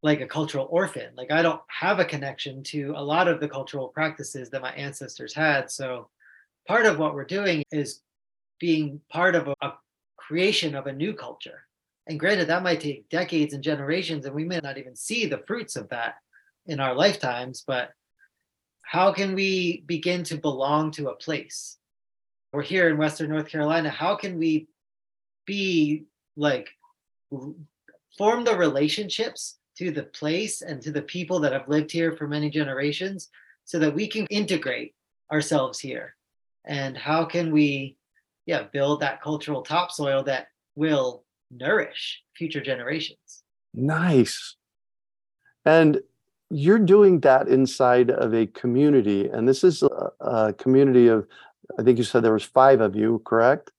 like 0.02 0.20
a 0.20 0.26
cultural 0.26 0.68
orphan. 0.70 1.10
Like 1.16 1.32
i 1.32 1.42
don't 1.42 1.60
have 1.68 1.98
a 1.98 2.04
connection 2.04 2.62
to 2.64 2.94
a 2.96 3.02
lot 3.02 3.28
of 3.28 3.40
the 3.40 3.48
cultural 3.48 3.88
practices 3.88 4.50
that 4.50 4.62
my 4.62 4.72
ancestors 4.72 5.34
had. 5.34 5.70
So 5.70 6.08
part 6.68 6.86
of 6.86 6.98
what 6.98 7.14
we're 7.14 7.24
doing 7.24 7.64
is 7.72 8.02
being 8.60 9.00
part 9.10 9.34
of 9.34 9.48
a, 9.48 9.54
a 9.62 9.78
creation 10.16 10.74
of 10.74 10.86
a 10.86 10.92
new 10.92 11.12
culture 11.12 11.65
and 12.06 12.20
granted, 12.20 12.48
that 12.48 12.62
might 12.62 12.80
take 12.80 13.08
decades 13.08 13.52
and 13.52 13.62
generations, 13.62 14.26
and 14.26 14.34
we 14.34 14.44
may 14.44 14.60
not 14.62 14.78
even 14.78 14.94
see 14.94 15.26
the 15.26 15.42
fruits 15.46 15.74
of 15.74 15.88
that 15.88 16.16
in 16.66 16.78
our 16.78 16.94
lifetimes. 16.94 17.64
But 17.66 17.90
how 18.82 19.12
can 19.12 19.34
we 19.34 19.82
begin 19.86 20.22
to 20.24 20.36
belong 20.36 20.92
to 20.92 21.08
a 21.08 21.16
place? 21.16 21.78
We're 22.52 22.62
here 22.62 22.88
in 22.88 22.96
Western 22.96 23.30
North 23.30 23.48
Carolina. 23.48 23.90
How 23.90 24.14
can 24.14 24.38
we 24.38 24.68
be 25.46 26.04
like 26.36 26.68
form 28.16 28.44
the 28.44 28.56
relationships 28.56 29.58
to 29.78 29.90
the 29.90 30.04
place 30.04 30.62
and 30.62 30.80
to 30.82 30.92
the 30.92 31.02
people 31.02 31.40
that 31.40 31.52
have 31.52 31.68
lived 31.68 31.90
here 31.90 32.12
for 32.16 32.28
many 32.28 32.50
generations 32.50 33.30
so 33.64 33.80
that 33.80 33.94
we 33.94 34.06
can 34.06 34.26
integrate 34.26 34.94
ourselves 35.32 35.80
here? 35.80 36.14
And 36.64 36.96
how 36.96 37.24
can 37.24 37.52
we, 37.52 37.96
yeah, 38.46 38.62
build 38.72 39.00
that 39.00 39.22
cultural 39.22 39.62
topsoil 39.62 40.22
that 40.24 40.48
will 40.76 41.24
nourish 41.50 42.22
future 42.36 42.60
generations. 42.60 43.42
Nice. 43.74 44.56
And 45.64 46.00
you're 46.50 46.78
doing 46.78 47.20
that 47.20 47.48
inside 47.48 48.10
of 48.10 48.34
a 48.34 48.46
community. 48.46 49.28
And 49.28 49.48
this 49.48 49.64
is 49.64 49.82
a, 49.82 50.10
a 50.20 50.52
community 50.52 51.08
of, 51.08 51.26
I 51.78 51.82
think 51.82 51.98
you 51.98 52.04
said 52.04 52.22
there 52.22 52.32
was 52.32 52.44
five 52.44 52.80
of 52.80 52.94
you, 52.94 53.20
correct? 53.24 53.70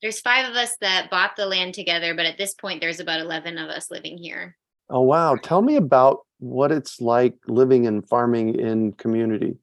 There's 0.00 0.20
five 0.20 0.48
of 0.48 0.54
us 0.54 0.76
that 0.80 1.10
bought 1.10 1.32
the 1.36 1.46
land 1.46 1.74
together, 1.74 2.14
but 2.14 2.24
at 2.24 2.38
this 2.38 2.54
point, 2.54 2.80
there's 2.80 3.00
about 3.00 3.20
11 3.20 3.58
of 3.58 3.68
us 3.68 3.90
living 3.90 4.16
here. 4.16 4.56
Oh, 4.88 5.02
wow. 5.02 5.36
Tell 5.36 5.60
me 5.60 5.76
about 5.76 6.20
what 6.38 6.72
it's 6.72 7.00
like 7.00 7.34
living 7.46 7.86
and 7.86 8.08
farming 8.08 8.58
in 8.58 8.92
community. 8.92 9.56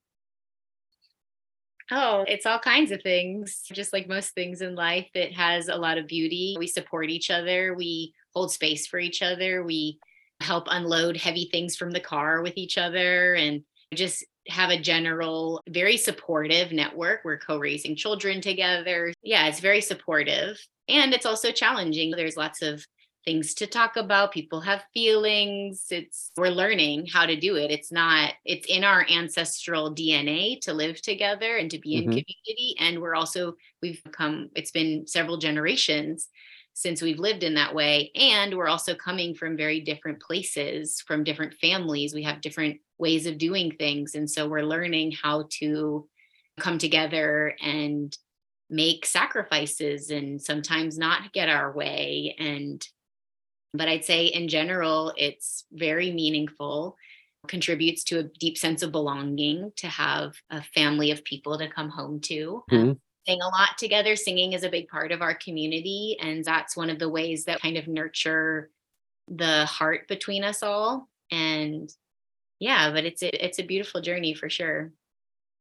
Oh, 1.91 2.25
it's 2.27 2.45
all 2.45 2.59
kinds 2.59 2.91
of 2.91 3.01
things. 3.01 3.63
Just 3.71 3.93
like 3.93 4.07
most 4.07 4.33
things 4.33 4.61
in 4.61 4.75
life, 4.75 5.09
it 5.13 5.33
has 5.33 5.67
a 5.67 5.75
lot 5.75 5.97
of 5.97 6.07
beauty. 6.07 6.55
We 6.57 6.67
support 6.67 7.09
each 7.09 7.29
other, 7.29 7.75
we 7.75 8.13
hold 8.33 8.51
space 8.51 8.87
for 8.87 8.99
each 8.99 9.21
other, 9.21 9.63
we 9.63 9.99
help 10.41 10.67
unload 10.69 11.17
heavy 11.17 11.47
things 11.51 11.75
from 11.75 11.91
the 11.91 11.99
car 11.99 12.41
with 12.41 12.57
each 12.57 12.77
other, 12.77 13.35
and 13.35 13.63
just 13.93 14.25
have 14.47 14.69
a 14.69 14.79
general, 14.79 15.61
very 15.69 15.97
supportive 15.97 16.71
network. 16.71 17.21
We're 17.23 17.37
co 17.37 17.57
raising 17.57 17.95
children 17.95 18.41
together. 18.41 19.13
Yeah, 19.23 19.47
it's 19.47 19.59
very 19.59 19.81
supportive. 19.81 20.59
And 20.87 21.13
it's 21.13 21.25
also 21.25 21.51
challenging. 21.51 22.11
There's 22.11 22.37
lots 22.37 22.61
of 22.61 22.85
things 23.25 23.55
to 23.55 23.67
talk 23.67 23.97
about 23.97 24.31
people 24.31 24.61
have 24.61 24.85
feelings 24.93 25.87
it's 25.89 26.31
we're 26.37 26.49
learning 26.49 27.07
how 27.07 27.25
to 27.25 27.35
do 27.35 27.55
it 27.55 27.71
it's 27.71 27.91
not 27.91 28.33
it's 28.45 28.67
in 28.67 28.83
our 28.83 29.05
ancestral 29.09 29.93
dna 29.93 30.59
to 30.61 30.73
live 30.73 31.01
together 31.01 31.57
and 31.57 31.71
to 31.71 31.79
be 31.79 31.95
in 31.95 32.03
Mhm. 32.03 32.07
community 32.07 32.75
and 32.79 33.01
we're 33.01 33.15
also 33.15 33.55
we've 33.81 34.01
come 34.11 34.49
it's 34.55 34.71
been 34.71 35.07
several 35.07 35.37
generations 35.37 36.29
since 36.73 37.01
we've 37.01 37.19
lived 37.19 37.41
in 37.43 37.55
that 37.55 37.73
way 37.73 38.11
and 38.15 38.55
we're 38.55 38.67
also 38.67 38.93
coming 38.93 39.33
from 39.33 39.57
very 39.57 39.79
different 39.79 40.21
places 40.21 41.01
from 41.01 41.23
different 41.23 41.53
families 41.55 42.13
we 42.13 42.23
have 42.23 42.41
different 42.41 42.79
ways 42.99 43.25
of 43.25 43.37
doing 43.37 43.71
things 43.71 44.13
and 44.13 44.29
so 44.29 44.47
we're 44.47 44.61
learning 44.61 45.11
how 45.11 45.47
to 45.49 46.07
come 46.59 46.77
together 46.77 47.55
and 47.61 48.17
make 48.69 49.05
sacrifices 49.05 50.09
and 50.09 50.41
sometimes 50.41 50.97
not 50.97 51.31
get 51.33 51.49
our 51.49 51.71
way 51.71 52.35
and 52.39 52.87
but 53.77 53.87
I'd 53.87 54.05
say 54.05 54.25
in 54.25 54.47
general, 54.47 55.13
it's 55.17 55.65
very 55.71 56.11
meaningful, 56.11 56.95
contributes 57.47 58.03
to 58.05 58.19
a 58.19 58.23
deep 58.23 58.57
sense 58.57 58.81
of 58.81 58.91
belonging 58.91 59.71
to 59.77 59.87
have 59.87 60.35
a 60.49 60.61
family 60.61 61.11
of 61.11 61.23
people 61.23 61.57
to 61.57 61.67
come 61.67 61.89
home 61.89 62.19
to. 62.21 62.63
Mhm. 62.71 62.99
Sing 63.27 63.41
a 63.41 63.47
lot 63.47 63.77
together. 63.77 64.15
Singing 64.15 64.53
is 64.53 64.63
a 64.63 64.69
big 64.69 64.87
part 64.87 65.11
of 65.11 65.21
our 65.21 65.33
community. 65.33 66.17
And 66.19 66.43
that's 66.43 66.77
one 66.77 66.89
of 66.89 66.99
the 66.99 67.09
ways 67.09 67.45
that 67.45 67.61
kind 67.61 67.77
of 67.77 67.87
nurture 67.87 68.69
the 69.27 69.65
heart 69.65 70.07
between 70.07 70.43
us 70.43 70.61
all. 70.61 71.09
And 71.31 71.89
yeah, 72.59 72.91
but 72.91 73.03
it's 73.05 73.23
a, 73.23 73.43
it's 73.43 73.59
a 73.59 73.63
beautiful 73.63 74.01
journey 74.01 74.33
for 74.35 74.49
sure. 74.49 74.91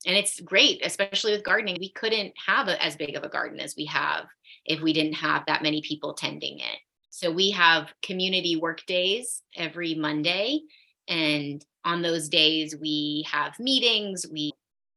And 0.07 0.14
it's 0.14 0.40
great, 0.40 0.85
especially 0.85 1.33
with 1.33 1.44
gardening. 1.44 1.79
We 1.81 1.90
couldn't 1.90 2.35
have 2.46 2.68
a, 2.68 2.83
as 2.83 2.96
big 2.96 3.16
of 3.16 3.24
a 3.24 3.29
garden 3.31 3.59
as 3.61 3.74
we 3.77 3.87
have 3.87 4.27
if 4.66 4.81
we 4.81 4.92
didn't 4.92 5.14
have 5.14 5.44
that 5.46 5.62
many 5.62 5.81
people 5.81 6.12
tending 6.12 6.59
it. 6.59 6.79
So 7.14 7.31
we 7.31 7.53
have 7.53 7.94
community 8.03 8.57
work 8.57 8.85
days 8.87 9.40
every 9.55 9.94
Monday. 9.94 10.62
And 11.07 11.64
on 11.85 12.03
those 12.03 12.29
days, 12.29 12.74
we 12.81 13.24
have 13.31 13.57
meetings, 13.61 14.27
we 14.29 14.50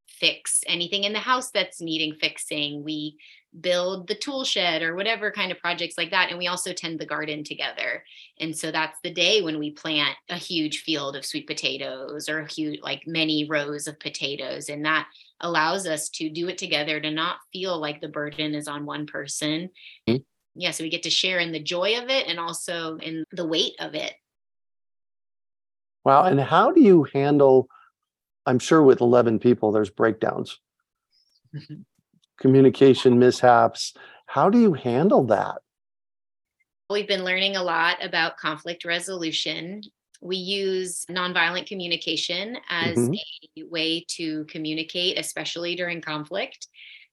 fix 0.08 0.62
anything 0.66 1.04
in 1.04 1.14
the 1.14 1.20
house 1.20 1.52
that's 1.52 1.80
needing 1.80 2.16
fixing, 2.16 2.84
we 2.84 3.18
build 3.62 4.08
the 4.08 4.16
tool 4.16 4.44
shed 4.44 4.82
or 4.82 4.96
whatever 4.96 5.32
kind 5.32 5.52
of 5.52 5.60
projects 5.60 5.94
like 5.96 6.10
that. 6.10 6.30
And 6.32 6.40
we 6.40 6.48
also 6.48 6.74
tend 6.74 6.98
the 6.98 7.06
garden 7.06 7.44
together. 7.44 8.04
And 8.40 8.58
so 8.58 8.72
that's 8.72 8.98
the 9.04 9.14
day 9.14 9.44
when 9.44 9.60
we 9.60 9.70
plant 9.70 10.18
a 10.28 10.38
huge 10.38 10.82
field 10.82 11.16
of 11.16 11.24
sweet 11.24 11.46
potatoes 11.46 12.30
or 12.30 12.40
a 12.40 12.52
huge, 12.52 12.80
like 12.82 13.04
many 13.06 13.48
rows 13.48 13.88
of 13.88 14.00
potatoes. 14.00 14.70
And 14.70 14.84
that 14.86 15.08
allows 15.40 15.86
us 15.86 16.10
to 16.10 16.32
do 16.32 16.48
it 16.48 16.58
together 16.58 17.00
to 17.00 17.12
not 17.12 17.38
feel 17.54 17.80
like 17.80 18.02
the 18.02 18.08
burden 18.08 18.56
is 18.56 18.68
on 18.68 18.88
one 18.88 19.06
person. 19.06 19.70
Mhm. 20.10 20.24
Yeah, 20.58 20.72
so 20.72 20.84
we 20.84 20.90
get 20.90 21.04
to 21.04 21.10
share 21.10 21.40
in 21.40 21.52
the 21.52 21.60
joy 21.60 21.98
of 22.02 22.10
it 22.10 22.28
and 22.28 22.40
also 22.40 22.98
in 22.98 23.24
the 23.32 23.46
weight 23.46 23.74
of 23.80 23.94
it. 23.94 24.14
Wow. 26.04 26.24
And 26.24 26.40
how 26.40 26.72
do 26.72 26.82
you 26.82 27.06
handle? 27.14 27.70
I'm 28.46 28.60
sure 28.60 28.82
with 28.82 29.02
11 29.02 29.40
people, 29.40 29.72
there's 29.72 29.90
breakdowns, 29.90 30.60
communication 32.40 33.20
mishaps. 33.20 33.94
How 34.26 34.50
do 34.50 34.60
you 34.60 34.74
handle 34.74 35.26
that? 35.26 35.58
We've 36.90 37.08
been 37.08 37.26
learning 37.26 37.58
a 37.58 37.64
lot 37.64 38.04
about 38.04 38.38
conflict 38.38 38.86
resolution. 38.86 39.82
We 40.22 40.38
use 40.38 41.06
nonviolent 41.12 41.68
communication 41.68 42.58
as 42.70 42.98
mm-hmm. 42.98 43.64
a 43.64 43.64
way 43.68 44.06
to 44.12 44.46
communicate, 44.46 45.20
especially 45.20 45.76
during 45.76 46.02
conflict. 46.02 46.68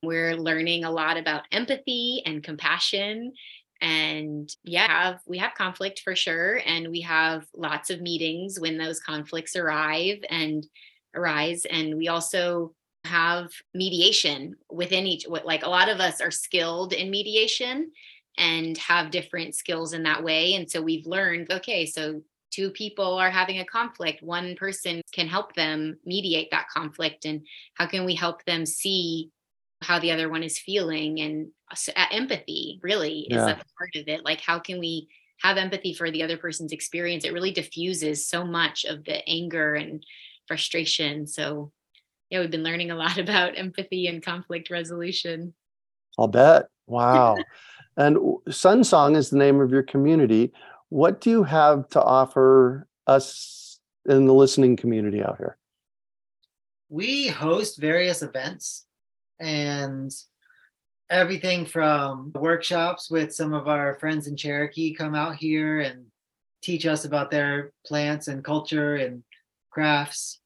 We're 0.05 0.37
learning 0.37 0.85
a 0.85 0.91
lot 0.91 1.17
about 1.17 1.45
empathy 1.53 2.23
and 2.27 2.43
compassion. 2.43 3.33
And 3.81 4.49
yeah 4.63 5.19
we 5.27 5.39
have 5.39 5.55
conflict 5.55 6.01
for 6.01 6.17
sure 6.17 6.61
and 6.65 6.89
we 6.91 7.03
have 7.03 7.47
lots 7.55 7.91
of 7.91 8.01
meetings 8.01 8.59
when 8.59 8.79
those 8.79 9.01
conflicts 9.01 9.57
arrive 9.57 10.19
and 10.31 10.67
arise. 11.15 11.65
And 11.67 11.97
we 11.97 12.09
also 12.09 12.75
have 13.05 13.51
mediation 13.75 14.57
within 14.71 15.07
each 15.07 15.27
like 15.29 15.65
a 15.65 15.69
lot 15.69 15.91
of 15.91 16.01
us 16.01 16.23
are 16.23 16.31
skilled 16.31 16.95
in 16.95 17.11
mediation 17.11 17.91
and 18.39 18.79
have 18.79 19.11
different 19.11 19.55
skills 19.55 19.93
in 19.93 20.03
that 20.05 20.25
way. 20.25 20.55
And 20.55 20.71
so 20.71 20.81
we've 20.81 21.07
learned 21.07 21.53
okay 21.53 21.85
so 21.85 22.23
two 22.55 22.71
people 22.71 23.15
are 23.19 23.31
having 23.31 23.59
a 23.59 23.65
conflict. 23.65 24.23
One 24.23 24.55
person 24.55 25.03
can 25.13 25.27
help 25.27 25.55
them 25.55 25.99
mediate 26.05 26.51
that 26.53 26.69
conflict 26.69 27.25
and 27.25 27.45
how 27.75 27.87
can 27.87 28.05
we 28.05 28.15
help 28.15 28.45
them 28.45 28.65
see 28.65 29.31
how 29.85 29.99
the 29.99 30.11
other 30.11 30.29
one 30.29 30.43
is 30.43 30.59
feeling 30.59 31.21
and 31.21 31.49
uh, 31.71 32.05
empathy 32.11 32.81
really 32.83 33.21
is 33.31 33.37
yeah. 33.37 33.51
a 33.51 33.55
part 33.55 33.95
of 33.97 34.09
it 34.09 34.25
like 34.25 34.41
how 34.41 34.59
can 34.59 34.79
we 34.79 35.09
have 35.43 35.57
empathy 35.57 35.93
for 35.93 36.11
the 36.11 36.23
other 36.23 36.37
person's 36.37 36.73
experience? 36.73 37.25
It 37.25 37.33
really 37.33 37.51
diffuses 37.51 38.27
so 38.27 38.45
much 38.45 38.85
of 38.85 39.05
the 39.05 39.27
anger 39.29 39.75
and 39.75 40.05
frustration 40.47 41.27
so 41.27 41.73
yeah 42.31 42.41
we've 42.41 42.51
been 42.51 42.63
learning 42.63 42.91
a 42.91 42.97
lot 42.97 43.19
about 43.25 43.59
empathy 43.59 44.07
and 44.07 44.23
conflict 44.23 44.71
resolution. 44.71 45.55
I'll 46.19 46.29
bet. 46.29 46.67
Wow. 46.87 47.37
And 47.97 48.17
SunSong 48.49 49.17
is 49.17 49.31
the 49.31 49.39
name 49.39 49.61
of 49.61 49.71
your 49.71 49.83
community. 49.83 50.53
What 50.89 51.21
do 51.21 51.31
you 51.31 51.43
have 51.45 51.89
to 51.91 52.03
offer 52.03 52.87
us 53.07 53.81
in 54.07 54.27
the 54.27 54.35
listening 54.35 54.77
community 54.77 55.23
out 55.23 55.39
here? 55.39 55.57
We 56.89 57.29
host 57.29 57.79
various 57.79 58.23
events 58.23 58.85
and 59.41 60.13
everything 61.11 61.67
from 61.67 62.33
workshops 62.35 63.11
with 63.11 63.35
some 63.35 63.53
of 63.53 63.69
our 63.69 63.95
friends 63.97 64.27
in 64.27 64.37
Cherokee 64.37 64.95
come 64.95 65.15
out 65.15 65.37
here 65.37 65.81
and 65.81 66.07
teach 66.63 66.87
us 66.87 67.05
about 67.05 67.31
their 67.31 67.73
plants 67.87 68.29
and 68.29 68.45
culture 68.45 68.97
and 68.97 69.23
crafts 69.71 70.41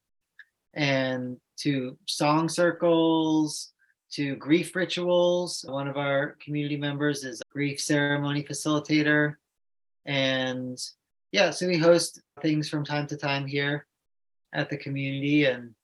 and 0.73 1.37
to 1.57 1.97
song 2.07 2.49
circles 2.49 3.71
to 4.11 4.35
grief 4.35 4.75
rituals. 4.75 5.63
One 5.67 5.87
of 5.87 5.97
our 5.97 6.35
community 6.43 6.77
members 6.77 7.23
is 7.23 7.41
a 7.41 7.53
grief 7.53 7.79
ceremony 7.79 8.43
facilitator. 8.43 9.35
And 10.05 10.77
yeah 11.31 11.51
so 11.51 11.67
we 11.67 11.77
host 11.77 12.21
things 12.41 12.69
from 12.69 12.83
time 12.83 13.07
to 13.07 13.17
time 13.17 13.45
here 13.45 13.85
at 14.53 14.69
the 14.69 14.77
community 14.77 15.45
and 15.45 15.75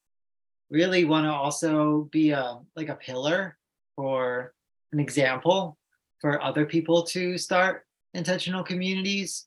really 0.70 1.04
want 1.04 1.24
to 1.24 1.32
also 1.32 2.08
be 2.10 2.30
a 2.30 2.58
like 2.74 2.88
a 2.88 2.94
pillar 2.94 3.56
for 3.94 4.52
an 4.92 5.00
example 5.00 5.78
for 6.20 6.42
other 6.42 6.66
people 6.66 7.02
to 7.02 7.38
start 7.38 7.84
intentional 8.14 8.64
communities 8.64 9.46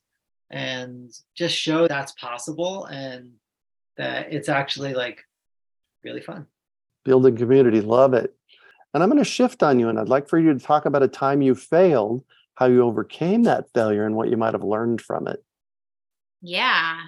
and 0.50 1.12
just 1.34 1.54
show 1.54 1.86
that's 1.86 2.12
possible 2.12 2.86
and 2.86 3.32
that 3.96 4.32
it's 4.32 4.48
actually 4.48 4.94
like 4.94 5.20
really 6.02 6.20
fun. 6.20 6.46
Building 7.04 7.36
community 7.36 7.80
love 7.80 8.14
it. 8.14 8.34
And 8.92 9.02
i'm 9.02 9.08
going 9.08 9.22
to 9.22 9.30
shift 9.30 9.62
on 9.62 9.78
you 9.78 9.88
and 9.88 9.98
i'd 10.00 10.08
like 10.08 10.28
for 10.28 10.38
you 10.38 10.52
to 10.52 10.58
talk 10.58 10.84
about 10.84 11.02
a 11.02 11.08
time 11.08 11.42
you 11.42 11.54
failed 11.54 12.24
how 12.54 12.66
you 12.66 12.82
overcame 12.82 13.44
that 13.44 13.72
failure 13.72 14.04
and 14.04 14.14
what 14.14 14.28
you 14.28 14.36
might 14.36 14.52
have 14.52 14.64
learned 14.64 15.00
from 15.00 15.26
it. 15.26 15.42
Yeah 16.42 17.00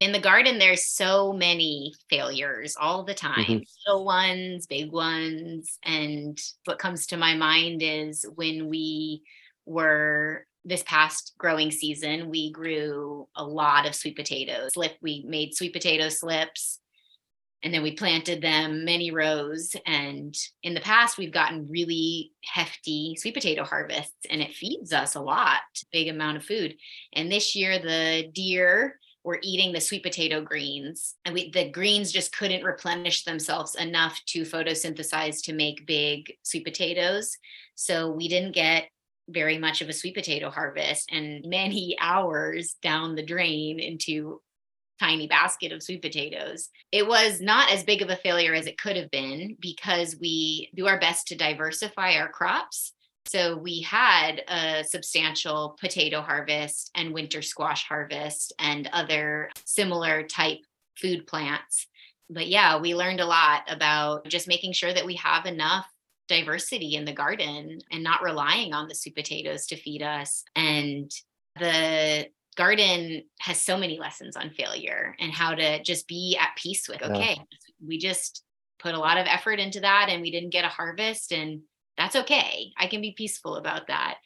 in 0.00 0.12
the 0.12 0.18
garden 0.18 0.58
there's 0.58 0.86
so 0.86 1.32
many 1.32 1.94
failures 2.08 2.74
all 2.80 3.04
the 3.04 3.14
time 3.14 3.44
mm-hmm. 3.44 3.62
little 3.86 4.04
ones 4.04 4.66
big 4.66 4.90
ones 4.90 5.78
and 5.84 6.38
what 6.64 6.78
comes 6.78 7.06
to 7.06 7.16
my 7.16 7.34
mind 7.34 7.82
is 7.82 8.26
when 8.34 8.68
we 8.68 9.22
were 9.66 10.46
this 10.64 10.82
past 10.82 11.34
growing 11.38 11.70
season 11.70 12.28
we 12.28 12.50
grew 12.50 13.28
a 13.36 13.44
lot 13.44 13.86
of 13.86 13.94
sweet 13.94 14.16
potatoes 14.16 14.70
slip 14.72 14.96
we 15.00 15.24
made 15.28 15.54
sweet 15.54 15.72
potato 15.72 16.08
slips 16.08 16.80
and 17.62 17.74
then 17.74 17.82
we 17.82 17.92
planted 17.92 18.40
them 18.40 18.86
many 18.86 19.10
rows 19.10 19.76
and 19.86 20.34
in 20.62 20.72
the 20.72 20.80
past 20.80 21.18
we've 21.18 21.32
gotten 21.32 21.68
really 21.70 22.32
hefty 22.42 23.14
sweet 23.18 23.34
potato 23.34 23.64
harvests 23.64 24.26
and 24.30 24.40
it 24.40 24.54
feeds 24.54 24.92
us 24.92 25.14
a 25.14 25.20
lot 25.20 25.60
big 25.92 26.08
amount 26.08 26.36
of 26.36 26.44
food 26.44 26.74
and 27.12 27.30
this 27.30 27.54
year 27.54 27.78
the 27.78 28.30
deer 28.34 28.98
were 29.24 29.38
eating 29.42 29.72
the 29.72 29.80
sweet 29.80 30.02
potato 30.02 30.40
greens 30.40 31.16
and 31.24 31.34
we 31.34 31.50
the 31.50 31.70
greens 31.70 32.10
just 32.10 32.34
couldn't 32.36 32.64
replenish 32.64 33.24
themselves 33.24 33.74
enough 33.74 34.20
to 34.26 34.42
photosynthesize 34.42 35.42
to 35.42 35.52
make 35.52 35.86
big 35.86 36.32
sweet 36.42 36.64
potatoes 36.64 37.36
so 37.74 38.10
we 38.10 38.28
didn't 38.28 38.52
get 38.52 38.88
very 39.28 39.58
much 39.58 39.80
of 39.80 39.88
a 39.88 39.92
sweet 39.92 40.14
potato 40.14 40.50
harvest 40.50 41.10
and 41.12 41.44
many 41.46 41.96
hours 42.00 42.76
down 42.82 43.14
the 43.14 43.22
drain 43.22 43.78
into 43.78 44.40
tiny 45.00 45.26
basket 45.26 45.72
of 45.72 45.82
sweet 45.82 46.02
potatoes. 46.02 46.68
It 46.92 47.06
was 47.06 47.40
not 47.40 47.72
as 47.72 47.84
big 47.84 48.02
of 48.02 48.10
a 48.10 48.16
failure 48.16 48.54
as 48.54 48.66
it 48.66 48.78
could 48.78 48.96
have 48.96 49.10
been 49.10 49.56
because 49.58 50.16
we 50.20 50.70
do 50.76 50.86
our 50.86 51.00
best 51.00 51.28
to 51.28 51.36
diversify 51.36 52.16
our 52.16 52.28
crops 52.28 52.92
so 53.30 53.56
we 53.56 53.80
had 53.82 54.42
a 54.48 54.82
substantial 54.82 55.76
potato 55.80 56.20
harvest 56.20 56.90
and 56.96 57.14
winter 57.14 57.42
squash 57.42 57.84
harvest 57.86 58.52
and 58.58 58.88
other 58.92 59.50
similar 59.64 60.24
type 60.24 60.58
food 60.96 61.28
plants. 61.28 61.86
But 62.28 62.48
yeah, 62.48 62.80
we 62.80 62.96
learned 62.96 63.20
a 63.20 63.26
lot 63.26 63.62
about 63.68 64.26
just 64.26 64.48
making 64.48 64.72
sure 64.72 64.92
that 64.92 65.06
we 65.06 65.14
have 65.14 65.46
enough 65.46 65.86
diversity 66.26 66.96
in 66.96 67.04
the 67.04 67.12
garden 67.12 67.78
and 67.92 68.02
not 68.02 68.20
relying 68.20 68.74
on 68.74 68.88
the 68.88 68.96
sweet 68.96 69.14
potatoes 69.14 69.66
to 69.68 69.76
feed 69.76 70.02
us. 70.02 70.42
And 70.56 71.08
the 71.60 72.26
garden 72.56 73.22
has 73.38 73.60
so 73.60 73.78
many 73.78 74.00
lessons 74.00 74.36
on 74.36 74.50
failure 74.50 75.14
and 75.20 75.32
how 75.32 75.54
to 75.54 75.80
just 75.84 76.08
be 76.08 76.36
at 76.40 76.56
peace 76.56 76.88
with 76.88 77.00
okay, 77.00 77.36
yeah. 77.36 77.44
we 77.86 77.96
just 77.96 78.42
put 78.80 78.94
a 78.94 78.98
lot 78.98 79.18
of 79.18 79.28
effort 79.28 79.60
into 79.60 79.78
that 79.78 80.08
and 80.10 80.20
we 80.20 80.32
didn't 80.32 80.50
get 80.50 80.64
a 80.64 80.68
harvest 80.68 81.30
and 81.30 81.60
that's 82.00 82.16
okay. 82.16 82.72
I 82.78 82.86
can 82.86 83.02
be 83.02 83.12
peaceful 83.12 83.56
about 83.56 83.88
that. 83.88 84.16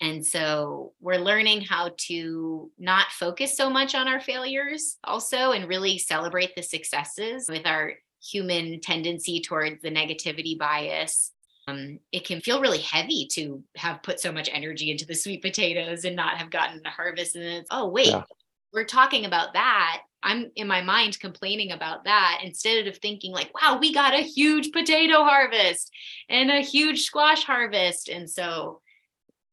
And 0.00 0.26
so 0.26 0.92
we're 1.00 1.18
learning 1.18 1.60
how 1.60 1.90
to 2.08 2.68
not 2.78 3.12
focus 3.12 3.56
so 3.56 3.70
much 3.70 3.94
on 3.94 4.08
our 4.08 4.20
failures 4.20 4.98
also 5.04 5.52
and 5.52 5.68
really 5.68 5.98
celebrate 5.98 6.56
the 6.56 6.62
successes 6.64 7.46
with 7.48 7.64
our 7.64 7.92
human 8.20 8.80
tendency 8.80 9.40
towards 9.40 9.80
the 9.82 9.90
negativity 9.90 10.58
bias. 10.58 11.30
Um, 11.68 12.00
it 12.10 12.26
can 12.26 12.40
feel 12.40 12.60
really 12.60 12.80
heavy 12.80 13.28
to 13.34 13.62
have 13.76 14.02
put 14.02 14.18
so 14.18 14.32
much 14.32 14.50
energy 14.52 14.90
into 14.90 15.06
the 15.06 15.14
sweet 15.14 15.42
potatoes 15.42 16.04
and 16.04 16.16
not 16.16 16.38
have 16.38 16.50
gotten 16.50 16.82
a 16.84 16.90
harvest. 16.90 17.36
And 17.36 17.44
it's, 17.44 17.68
oh, 17.70 17.88
wait, 17.88 18.08
yeah. 18.08 18.24
we're 18.72 18.84
talking 18.84 19.26
about 19.26 19.52
that 19.52 20.02
I'm 20.22 20.50
in 20.56 20.68
my 20.68 20.82
mind 20.82 21.18
complaining 21.18 21.72
about 21.72 22.04
that 22.04 22.40
instead 22.42 22.86
of 22.86 22.98
thinking 22.98 23.32
like, 23.32 23.50
wow, 23.60 23.78
we 23.78 23.92
got 23.92 24.14
a 24.14 24.22
huge 24.22 24.72
potato 24.72 25.24
harvest 25.24 25.90
and 26.28 26.50
a 26.50 26.60
huge 26.60 27.02
squash 27.02 27.44
harvest. 27.44 28.08
And 28.08 28.30
so 28.30 28.80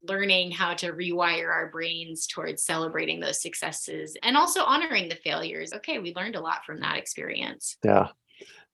learning 0.02 0.52
how 0.52 0.74
to 0.74 0.92
rewire 0.92 1.50
our 1.50 1.70
brains 1.70 2.26
towards 2.26 2.64
celebrating 2.64 3.20
those 3.20 3.42
successes 3.42 4.16
and 4.22 4.36
also 4.36 4.62
honoring 4.62 5.08
the 5.08 5.16
failures. 5.16 5.72
Okay, 5.74 5.98
we 5.98 6.14
learned 6.14 6.36
a 6.36 6.40
lot 6.40 6.64
from 6.64 6.80
that 6.80 6.96
experience. 6.96 7.76
Yeah. 7.84 8.08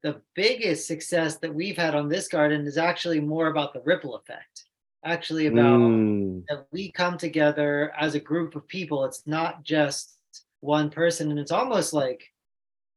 the 0.03 0.21
biggest 0.35 0.87
success 0.87 1.37
that 1.39 1.53
we've 1.53 1.77
had 1.77 1.95
on 1.95 2.09
this 2.09 2.27
garden 2.27 2.65
is 2.65 2.77
actually 2.77 3.19
more 3.19 3.47
about 3.47 3.73
the 3.73 3.81
ripple 3.81 4.15
effect. 4.15 4.65
Actually, 5.03 5.47
about 5.47 5.79
Mm, 5.79 6.43
that 6.47 6.67
we 6.71 6.91
come 6.91 7.17
together 7.17 7.91
as 7.97 8.15
a 8.15 8.19
group 8.19 8.55
of 8.55 8.67
people. 8.67 9.03
It's 9.05 9.25
not 9.25 9.63
just 9.63 10.17
one 10.59 10.89
person, 10.89 11.31
and 11.31 11.39
it's 11.39 11.51
almost 11.51 11.93
like 11.93 12.23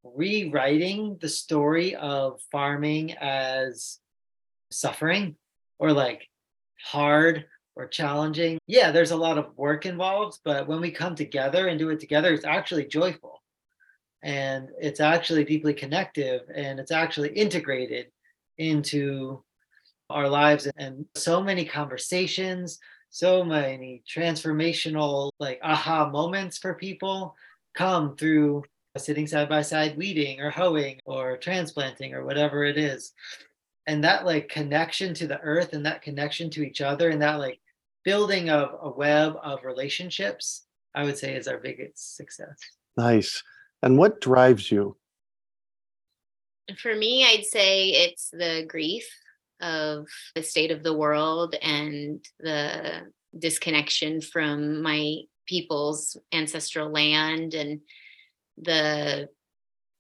rewriting 0.02 1.16
the 1.20 1.28
story 1.28 1.94
of 1.96 2.40
farming 2.52 3.14
as 3.14 3.98
suffering 4.70 5.36
or 5.78 5.92
like 5.92 6.28
hard 6.82 7.46
or 7.76 7.86
challenging. 7.86 8.58
Yeah, 8.66 8.90
there's 8.90 9.10
a 9.12 9.16
lot 9.16 9.38
of 9.38 9.56
work 9.56 9.86
involved, 9.86 10.40
but 10.44 10.68
when 10.68 10.80
we 10.80 10.90
come 10.90 11.14
together 11.14 11.68
and 11.68 11.78
do 11.78 11.90
it 11.90 12.00
together, 12.00 12.32
it's 12.32 12.44
actually 12.44 12.86
joyful 12.86 13.42
and 14.24 14.70
it's 14.80 15.00
actually 15.00 15.44
deeply 15.44 15.74
connective 15.74 16.40
and 16.54 16.80
it's 16.80 16.90
actually 16.90 17.28
integrated 17.30 18.06
into 18.56 19.43
our 20.10 20.28
lives 20.28 20.68
and 20.76 21.06
so 21.14 21.42
many 21.42 21.64
conversations 21.64 22.78
so 23.10 23.44
many 23.44 24.02
transformational 24.08 25.30
like 25.38 25.58
aha 25.62 26.08
moments 26.10 26.58
for 26.58 26.74
people 26.74 27.34
come 27.74 28.16
through 28.16 28.62
sitting 28.96 29.26
side 29.26 29.48
by 29.48 29.62
side 29.62 29.96
weeding 29.96 30.40
or 30.40 30.50
hoeing 30.50 31.00
or 31.04 31.36
transplanting 31.36 32.14
or 32.14 32.24
whatever 32.24 32.64
it 32.64 32.78
is 32.78 33.12
and 33.86 34.04
that 34.04 34.24
like 34.24 34.48
connection 34.48 35.12
to 35.14 35.26
the 35.26 35.40
earth 35.40 35.72
and 35.72 35.84
that 35.84 36.02
connection 36.02 36.48
to 36.48 36.62
each 36.62 36.80
other 36.80 37.10
and 37.10 37.20
that 37.20 37.36
like 37.36 37.60
building 38.04 38.50
of 38.50 38.70
a 38.82 38.90
web 38.90 39.36
of 39.42 39.64
relationships 39.64 40.66
i 40.94 41.02
would 41.02 41.18
say 41.18 41.34
is 41.34 41.48
our 41.48 41.58
biggest 41.58 42.16
success 42.16 42.56
nice. 42.96 43.42
And 43.82 43.98
what 43.98 44.20
drives 44.20 44.70
you? 44.70 44.96
For 46.80 46.94
me, 46.94 47.26
I'd 47.26 47.44
say 47.44 47.90
it's 47.90 48.30
the 48.30 48.64
grief 48.66 49.06
of 49.64 50.06
the 50.34 50.42
state 50.42 50.70
of 50.70 50.82
the 50.82 50.94
world 50.94 51.56
and 51.60 52.24
the 52.38 53.02
disconnection 53.36 54.20
from 54.20 54.82
my 54.82 55.16
people's 55.46 56.16
ancestral 56.32 56.90
land 56.90 57.54
and 57.54 57.80
the 58.58 59.28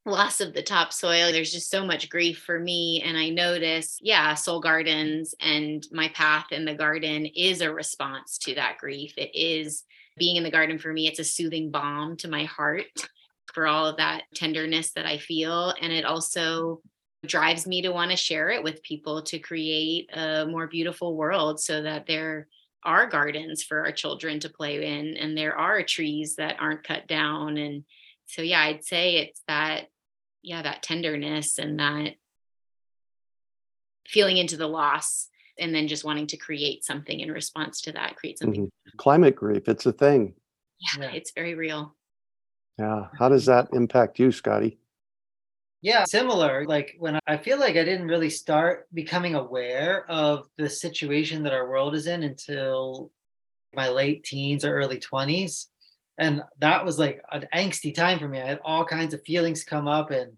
loss 0.06 0.40
of 0.40 0.52
the 0.52 0.62
topsoil. 0.62 1.32
There's 1.32 1.52
just 1.52 1.70
so 1.70 1.84
much 1.84 2.10
grief 2.10 2.42
for 2.44 2.58
me. 2.58 3.02
And 3.04 3.16
I 3.16 3.30
notice, 3.30 3.98
yeah, 4.00 4.34
Soul 4.34 4.60
Gardens 4.60 5.34
and 5.40 5.84
my 5.90 6.08
path 6.08 6.46
in 6.52 6.64
the 6.64 6.74
garden 6.74 7.26
is 7.26 7.60
a 7.60 7.72
response 7.72 8.38
to 8.38 8.54
that 8.54 8.78
grief. 8.78 9.14
It 9.16 9.34
is 9.34 9.84
being 10.16 10.36
in 10.36 10.44
the 10.44 10.50
garden 10.50 10.78
for 10.78 10.92
me, 10.92 11.08
it's 11.08 11.18
a 11.18 11.24
soothing 11.24 11.70
balm 11.70 12.16
to 12.18 12.28
my 12.28 12.44
heart 12.44 12.84
for 13.52 13.66
all 13.66 13.86
of 13.86 13.96
that 13.96 14.22
tenderness 14.34 14.92
that 14.92 15.06
I 15.06 15.18
feel. 15.18 15.74
And 15.80 15.92
it 15.92 16.04
also 16.04 16.80
drives 17.26 17.66
me 17.66 17.82
to 17.82 17.90
want 17.90 18.10
to 18.10 18.16
share 18.16 18.50
it 18.50 18.62
with 18.62 18.82
people 18.82 19.22
to 19.22 19.38
create 19.38 20.10
a 20.14 20.46
more 20.46 20.66
beautiful 20.66 21.16
world 21.16 21.60
so 21.60 21.82
that 21.82 22.06
there 22.06 22.48
are 22.82 23.06
gardens 23.06 23.62
for 23.62 23.84
our 23.84 23.92
children 23.92 24.40
to 24.40 24.48
play 24.48 24.84
in 24.84 25.16
and 25.16 25.36
there 25.36 25.56
are 25.56 25.82
trees 25.82 26.36
that 26.36 26.56
aren't 26.60 26.84
cut 26.84 27.06
down. 27.06 27.56
And 27.56 27.84
so, 28.26 28.42
yeah, 28.42 28.60
I'd 28.60 28.84
say 28.84 29.16
it's 29.16 29.42
that, 29.48 29.88
yeah, 30.42 30.62
that 30.62 30.82
tenderness 30.82 31.58
and 31.58 31.78
that 31.78 32.14
feeling 34.06 34.36
into 34.36 34.56
the 34.56 34.66
loss 34.66 35.28
and 35.58 35.74
then 35.74 35.88
just 35.88 36.04
wanting 36.04 36.26
to 36.28 36.36
create 36.36 36.84
something 36.84 37.20
in 37.20 37.30
response 37.30 37.80
to 37.82 37.92
that, 37.92 38.16
create 38.16 38.38
something. 38.38 38.66
Mm-hmm. 38.66 38.96
Climate 38.98 39.36
grief, 39.36 39.68
it's 39.68 39.86
a 39.86 39.92
thing. 39.92 40.34
Yeah, 40.80 41.04
Yeah. 41.04 41.12
it's 41.12 41.32
very 41.32 41.54
real. 41.54 41.94
Yeah. 42.78 43.06
How 43.18 43.28
does 43.28 43.46
that 43.46 43.68
impact 43.72 44.18
you, 44.18 44.32
Scotty? 44.32 44.78
Yeah, 45.84 46.04
similar. 46.04 46.64
Like 46.64 46.96
when 46.98 47.20
I 47.26 47.36
feel 47.36 47.60
like 47.60 47.76
I 47.76 47.84
didn't 47.84 48.08
really 48.08 48.30
start 48.30 48.86
becoming 48.94 49.34
aware 49.34 50.10
of 50.10 50.48
the 50.56 50.70
situation 50.70 51.42
that 51.42 51.52
our 51.52 51.68
world 51.68 51.94
is 51.94 52.06
in 52.06 52.22
until 52.22 53.10
my 53.74 53.90
late 53.90 54.24
teens 54.24 54.64
or 54.64 54.74
early 54.74 54.98
20s. 54.98 55.68
And 56.18 56.42
that 56.60 56.84
was 56.84 56.98
like 56.98 57.22
an 57.32 57.48
angsty 57.54 57.94
time 57.94 58.18
for 58.18 58.28
me. 58.28 58.40
I 58.40 58.46
had 58.46 58.60
all 58.64 58.84
kinds 58.86 59.14
of 59.14 59.22
feelings 59.26 59.64
come 59.64 59.88
up 59.88 60.10
and 60.10 60.32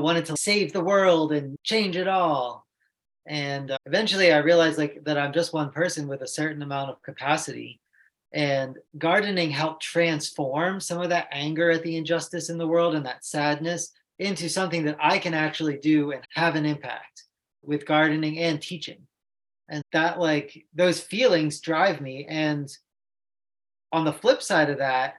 I 0.00 0.02
wanted 0.02 0.26
to 0.26 0.36
save 0.36 0.72
the 0.72 0.84
world 0.84 1.32
and 1.32 1.56
change 1.64 1.96
it 1.96 2.08
all. 2.08 2.66
And 3.26 3.70
uh, 3.72 3.78
eventually 3.86 4.32
I 4.32 4.38
realized 4.38 4.78
like 4.78 5.04
that 5.04 5.18
I'm 5.18 5.32
just 5.32 5.52
one 5.52 5.70
person 5.70 6.08
with 6.08 6.22
a 6.22 6.28
certain 6.28 6.62
amount 6.62 6.90
of 6.90 7.02
capacity. 7.02 7.80
And 8.32 8.78
gardening 8.98 9.50
helped 9.50 9.82
transform 9.82 10.80
some 10.80 11.00
of 11.00 11.10
that 11.10 11.28
anger 11.32 11.70
at 11.70 11.82
the 11.82 11.96
injustice 11.96 12.50
in 12.50 12.58
the 12.58 12.66
world 12.68 12.94
and 12.94 13.06
that 13.06 13.24
sadness 13.24 13.92
into 14.20 14.50
something 14.50 14.84
that 14.84 14.98
I 15.00 15.18
can 15.18 15.32
actually 15.32 15.78
do 15.78 16.12
and 16.12 16.22
have 16.34 16.54
an 16.54 16.66
impact 16.66 17.24
with 17.62 17.86
gardening 17.86 18.38
and 18.38 18.60
teaching. 18.60 19.06
And 19.68 19.82
that, 19.92 20.20
like, 20.20 20.66
those 20.74 21.00
feelings 21.00 21.60
drive 21.60 22.00
me. 22.00 22.26
And 22.28 22.70
on 23.92 24.04
the 24.04 24.12
flip 24.12 24.42
side 24.42 24.68
of 24.68 24.78
that, 24.78 25.14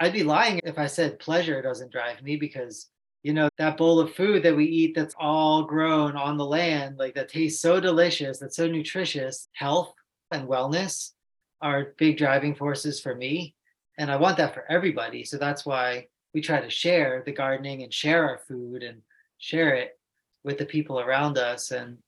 I'd 0.00 0.14
be 0.14 0.22
lying 0.22 0.60
if 0.64 0.78
I 0.78 0.86
said 0.86 1.18
pleasure 1.18 1.60
doesn't 1.60 1.92
drive 1.92 2.22
me 2.22 2.36
because, 2.36 2.88
you 3.22 3.34
know, 3.34 3.50
that 3.58 3.76
bowl 3.76 4.00
of 4.00 4.14
food 4.14 4.42
that 4.44 4.56
we 4.56 4.64
eat 4.64 4.94
that's 4.94 5.16
all 5.18 5.64
grown 5.64 6.16
on 6.16 6.38
the 6.38 6.46
land, 6.46 6.96
like 6.98 7.14
that 7.16 7.28
tastes 7.28 7.60
so 7.60 7.80
delicious, 7.80 8.38
that's 8.38 8.56
so 8.56 8.66
nutritious, 8.66 9.48
health 9.52 9.92
and 10.30 10.48
wellness 10.48 11.10
are 11.60 11.94
big 11.98 12.16
driving 12.16 12.54
forces 12.54 13.00
for 13.00 13.14
me. 13.14 13.54
And 13.98 14.10
I 14.10 14.16
want 14.16 14.36
that 14.38 14.54
for 14.54 14.64
everybody. 14.70 15.24
So 15.24 15.36
that's 15.36 15.66
why 15.66 16.06
we 16.34 16.40
try 16.40 16.60
to 16.60 16.70
share 16.70 17.22
the 17.24 17.32
gardening 17.32 17.82
and 17.82 17.92
share 17.92 18.28
our 18.28 18.38
food 18.38 18.82
and 18.82 19.02
share 19.38 19.74
it 19.74 19.98
with 20.44 20.58
the 20.58 20.66
people 20.66 21.00
around 21.00 21.38
us. 21.38 21.70
And 21.70 21.98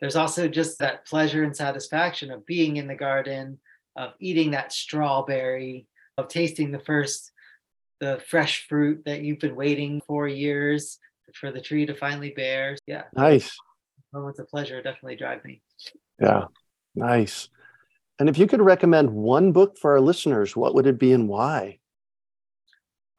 there's 0.00 0.16
also 0.16 0.48
just 0.48 0.78
that 0.78 1.06
pleasure 1.06 1.42
and 1.42 1.56
satisfaction 1.56 2.30
of 2.30 2.46
being 2.46 2.76
in 2.76 2.86
the 2.86 2.94
garden, 2.94 3.58
of 3.96 4.12
eating 4.20 4.52
that 4.52 4.72
strawberry, 4.72 5.86
of 6.16 6.28
tasting 6.28 6.70
the 6.70 6.78
first, 6.78 7.32
the 8.00 8.22
fresh 8.28 8.66
fruit 8.68 9.02
that 9.06 9.22
you've 9.22 9.40
been 9.40 9.56
waiting 9.56 10.00
for 10.06 10.28
years 10.28 10.98
for 11.34 11.50
the 11.50 11.60
tree 11.60 11.84
to 11.86 11.94
finally 11.94 12.30
bear. 12.30 12.76
Yeah, 12.86 13.04
Nice. 13.14 13.56
moments 14.12 14.38
of 14.38 14.48
pleasure 14.48 14.80
definitely 14.82 15.16
drive 15.16 15.44
me. 15.44 15.60
Yeah. 16.20 16.44
Nice. 16.94 17.48
And 18.18 18.28
if 18.28 18.38
you 18.38 18.46
could 18.46 18.60
recommend 18.60 19.10
one 19.10 19.52
book 19.52 19.78
for 19.78 19.92
our 19.92 20.00
listeners, 20.00 20.56
what 20.56 20.74
would 20.74 20.86
it 20.86 20.98
be 20.98 21.12
and 21.12 21.28
why? 21.28 21.78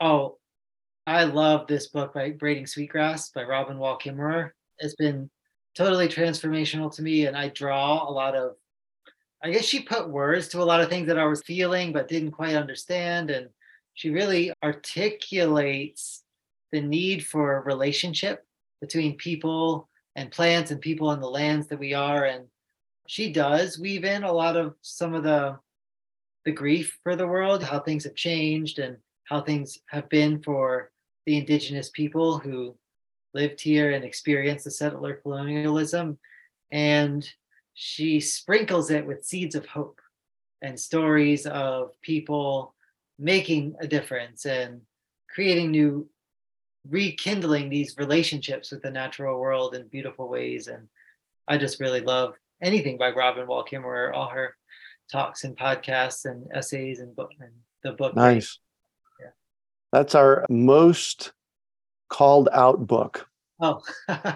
Oh, 0.02 0.38
I 1.06 1.26
love 1.26 1.68
this 1.68 1.88
book 1.88 2.14
by 2.14 2.32
Braiding 2.32 2.68
Sweetgrass 2.68 3.32
by 3.32 3.44
Robin 3.44 3.78
Wall 3.78 4.00
Kimmerer. 4.00 4.52
It's 4.78 4.96
been 4.96 5.30
totally 5.76 6.08
transformational 6.08 6.94
to 6.96 7.02
me, 7.02 7.26
and 7.26 7.36
I 7.36 7.50
draw 7.50 8.08
a 8.08 8.12
lot 8.12 8.34
of. 8.34 8.56
I 9.44 9.52
guess 9.52 9.66
she 9.66 9.82
put 9.82 10.10
words 10.10 10.48
to 10.50 10.62
a 10.62 10.64
lot 10.64 10.80
of 10.80 10.90
things 10.90 11.08
that 11.08 11.20
I 11.20 11.26
was 11.26 11.42
feeling 11.42 11.92
but 11.92 12.08
didn't 12.08 12.32
quite 12.32 12.56
understand, 12.56 13.30
and 13.30 13.50
she 13.94 14.10
really 14.10 14.54
articulates 14.64 16.24
the 16.72 16.80
need 16.80 17.26
for 17.26 17.62
relationship 17.64 18.46
between 18.80 19.18
people 19.18 19.90
and 20.16 20.32
plants 20.32 20.72
and 20.72 20.80
people 20.80 21.12
and 21.12 21.22
the 21.22 21.30
lands 21.30 21.68
that 21.68 21.80
we 21.80 21.94
are. 21.94 22.24
And 22.26 22.46
she 23.08 23.34
does 23.34 23.78
weave 23.78 24.06
in 24.06 24.24
a 24.24 24.32
lot 24.32 24.56
of 24.56 24.76
some 24.82 25.14
of 25.14 25.24
the 25.24 25.60
the 26.46 26.52
grief 26.54 26.98
for 27.04 27.18
the 27.18 27.28
world, 27.28 27.64
how 27.64 27.80
things 27.80 28.06
have 28.06 28.16
changed 28.16 28.80
and 28.80 28.96
how 29.30 29.42
things 29.42 29.78
have 29.90 30.10
been 30.10 30.42
for 30.42 30.92
the 31.26 31.38
indigenous 31.38 31.90
people 31.90 32.40
who 32.40 32.76
lived 33.36 33.62
here 33.62 33.92
and 33.92 34.04
experienced 34.04 34.66
the 34.66 34.72
settler 34.72 35.14
colonialism. 35.14 36.18
And 36.72 37.30
she 37.76 38.20
sprinkles 38.20 38.90
it 38.90 39.06
with 39.06 39.24
seeds 39.24 39.54
of 39.54 39.68
hope 39.68 40.02
and 40.64 40.80
stories 40.80 41.46
of 41.46 41.92
people 42.02 42.74
making 43.20 43.76
a 43.80 43.88
difference 43.88 44.46
and 44.46 44.82
creating 45.30 45.70
new, 45.72 46.10
rekindling 46.90 47.70
these 47.70 47.96
relationships 47.98 48.72
with 48.72 48.82
the 48.82 48.90
natural 48.90 49.40
world 49.40 49.76
in 49.76 49.88
beautiful 49.88 50.28
ways. 50.28 50.68
And 50.68 50.88
I 51.48 51.58
just 51.58 51.80
really 51.80 52.02
love 52.02 52.34
anything 52.64 52.98
by 52.98 53.12
Robin 53.12 53.46
Wall 53.46 53.64
Kimmerer, 53.64 54.14
all 54.14 54.30
her 54.30 54.56
talks 55.12 55.44
and 55.44 55.56
podcasts 55.56 56.26
and 56.26 56.48
essays 56.54 57.00
and 57.00 57.16
book 57.16 57.32
and 57.40 57.52
the 57.84 57.92
book. 57.92 58.16
Nice. 58.16 58.58
That's 59.92 60.16
our 60.16 60.46
most 60.50 61.32
called 62.10 62.50
out 62.52 62.86
book, 62.88 63.28
Oh, 63.60 63.82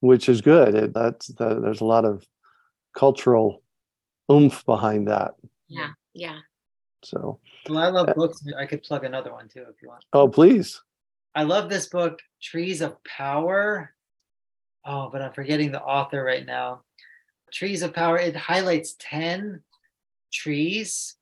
which 0.00 0.28
is 0.28 0.40
good. 0.40 0.74
It, 0.74 0.94
that's 0.94 1.28
the, 1.28 1.60
there's 1.60 1.80
a 1.80 1.84
lot 1.86 2.04
of 2.04 2.26
cultural 2.96 3.62
oomph 4.30 4.64
behind 4.64 5.08
that. 5.08 5.34
Yeah. 5.68 5.90
Yeah. 6.14 6.38
So, 7.04 7.40
well, 7.68 7.78
I 7.78 7.88
love 7.88 8.14
books. 8.14 8.44
I 8.56 8.66
could 8.66 8.82
plug 8.82 9.04
another 9.04 9.32
one 9.32 9.48
too 9.48 9.64
if 9.68 9.82
you 9.82 9.88
want. 9.88 10.04
oh, 10.12 10.28
please. 10.28 10.80
I 11.34 11.42
love 11.44 11.68
this 11.68 11.86
book, 11.86 12.20
Trees 12.40 12.80
of 12.82 13.02
Power. 13.04 13.94
Oh, 14.84 15.08
but 15.10 15.22
I'm 15.22 15.32
forgetting 15.32 15.72
the 15.72 15.82
author 15.82 16.22
right 16.22 16.44
now. 16.44 16.82
Trees 17.52 17.82
of 17.82 17.92
Power, 17.94 18.18
it 18.18 18.36
highlights 18.36 18.96
10 18.98 19.62
trees 20.32 21.16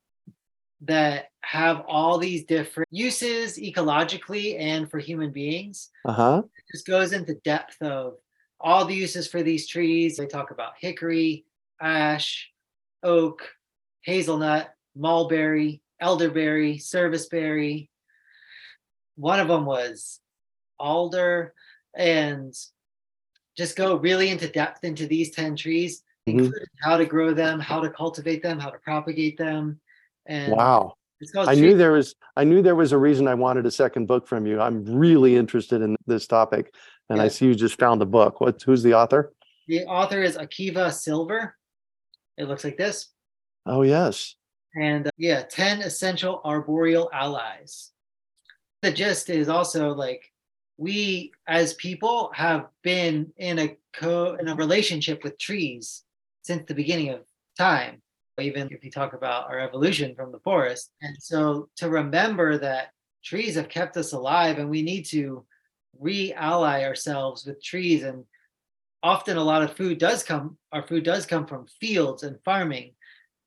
that 0.83 1.31
have 1.43 1.85
all 1.87 2.19
these 2.19 2.45
different 2.45 2.89
uses 2.91 3.59
ecologically 3.59 4.59
and 4.59 4.91
for 4.91 4.99
human 4.99 5.31
beings. 5.31 5.91
Uh-huh. 6.05 6.43
It 6.45 6.73
just 6.73 6.87
goes 6.87 7.13
into 7.13 7.35
depth 7.45 7.81
of 7.83 8.15
all 8.61 8.85
the 8.85 8.95
uses 8.95 9.27
for 9.29 9.43
these 9.43 9.67
trees. 9.67 10.17
They 10.17 10.27
talk 10.27 10.51
about 10.51 10.73
hickory, 10.79 11.45
ash, 11.81 12.51
oak, 13.03 13.43
hazelnut, 14.03 14.75
mulberry, 14.97 15.83
elderberry, 16.01 16.79
serviceberry. 16.79 17.91
One 19.17 19.41
of 19.41 19.49
them 19.49 19.67
was 19.67 20.21
alder, 20.79 21.55
and 21.95 22.55
just 23.57 23.77
go 23.77 23.97
really 23.97 24.31
into 24.31 24.49
depth 24.49 24.85
into 24.85 25.07
these 25.07 25.31
10 25.33 25.57
trees, 25.57 26.03
Mhm. 26.27 26.33
including 26.45 26.67
how 26.83 26.97
to 26.97 27.05
grow 27.05 27.35
them, 27.35 27.61
how 27.61 27.81
to 27.81 27.91
cultivate 27.91 28.43
them, 28.43 28.59
how 28.59 28.71
to 28.71 28.79
propagate 28.79 29.37
them. 29.37 29.81
And 30.27 30.53
Wow. 30.53 30.95
I 31.37 31.55
knew 31.55 31.77
there 31.77 31.93
was 31.93 32.15
I 32.37 32.45
knew 32.45 32.63
there 32.63 32.75
was 32.77 32.93
a 32.93 32.99
reason 32.99 33.29
I 33.29 33.35
wanted 33.35 33.67
a 33.67 33.71
second 33.71 34.07
book 34.07 34.27
from 34.27 34.47
you. 34.47 34.61
I'm 34.61 34.85
really 34.85 35.37
interested 35.37 35.83
in 35.83 35.97
this 36.07 36.27
topic. 36.27 36.73
And 37.11 37.21
I 37.21 37.29
see 37.29 37.47
you 37.47 37.55
just 37.55 37.79
found 37.79 38.01
the 38.01 38.07
book. 38.07 38.41
What's 38.41 38.63
who's 38.65 38.83
the 38.83 38.95
author? 38.95 39.33
the 39.69 39.85
author 39.85 40.23
is 40.23 40.37
Akiva 40.37 40.93
Silver. 40.93 41.55
It 42.39 42.45
looks 42.49 42.65
like 42.65 42.77
this. 42.79 43.09
Oh 43.67 43.83
yes. 43.83 44.35
and 44.75 45.07
uh, 45.09 45.11
yeah 45.19 45.43
10 45.43 45.83
essential 45.83 46.41
arboreal 46.45 47.11
allies 47.13 47.91
the 48.83 48.91
gist 48.93 49.29
is 49.29 49.49
also 49.49 49.93
like 49.93 50.23
we 50.79 51.33
as 51.49 51.75
people 51.75 52.31
have 52.35 52.67
been 52.83 53.33
in 53.37 53.59
a 53.59 53.77
co 53.93 54.35
in 54.41 54.49
a 54.49 54.55
relationship 54.55 55.23
with 55.25 55.37
trees 55.39 56.05
since 56.43 56.65
the 56.67 56.75
beginning 56.75 57.11
of 57.11 57.21
time 57.59 58.01
even 58.41 58.69
if 58.71 58.85
you 58.85 58.91
talk 58.91 59.13
about 59.13 59.49
our 59.49 59.61
evolution 59.61 60.15
from 60.15 60.33
the 60.33 60.41
forest 60.41 60.93
and 61.03 61.17
so 61.21 61.69
to 61.77 61.89
remember 61.89 62.59
that 62.59 62.91
trees 63.25 63.55
have 63.55 63.69
kept 63.69 63.97
us 63.97 64.13
alive 64.13 64.59
and 64.59 64.69
we 64.69 64.83
need 64.83 65.05
to 65.05 65.45
re-ally 65.99 66.85
ourselves 66.85 67.45
with 67.45 67.63
trees 67.63 68.03
and 68.03 68.25
often 69.03 69.37
a 69.37 69.45
lot 69.45 69.63
of 69.63 69.77
food 69.77 69.99
does 69.99 70.23
come 70.23 70.57
our 70.73 70.87
food 70.87 71.05
does 71.05 71.27
come 71.27 71.47
from 71.47 71.67
fields 71.81 72.23
and 72.23 72.39
farming 72.45 72.93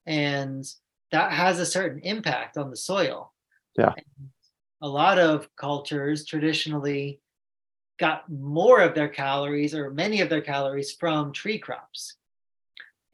and 0.05 0.65
that 1.13 1.31
has 1.31 1.59
a 1.59 1.65
certain 1.65 1.99
impact 1.99 2.57
on 2.57 2.71
the 2.71 2.75
soil. 2.75 3.31
Yeah. 3.77 3.93
And 3.95 4.29
a 4.81 4.87
lot 4.87 5.19
of 5.19 5.47
cultures 5.55 6.25
traditionally 6.25 7.21
got 7.99 8.29
more 8.29 8.81
of 8.81 8.95
their 8.95 9.07
calories 9.07 9.75
or 9.75 9.91
many 9.91 10.21
of 10.21 10.29
their 10.29 10.41
calories 10.41 10.91
from 10.91 11.31
tree 11.31 11.59
crops. 11.59 12.15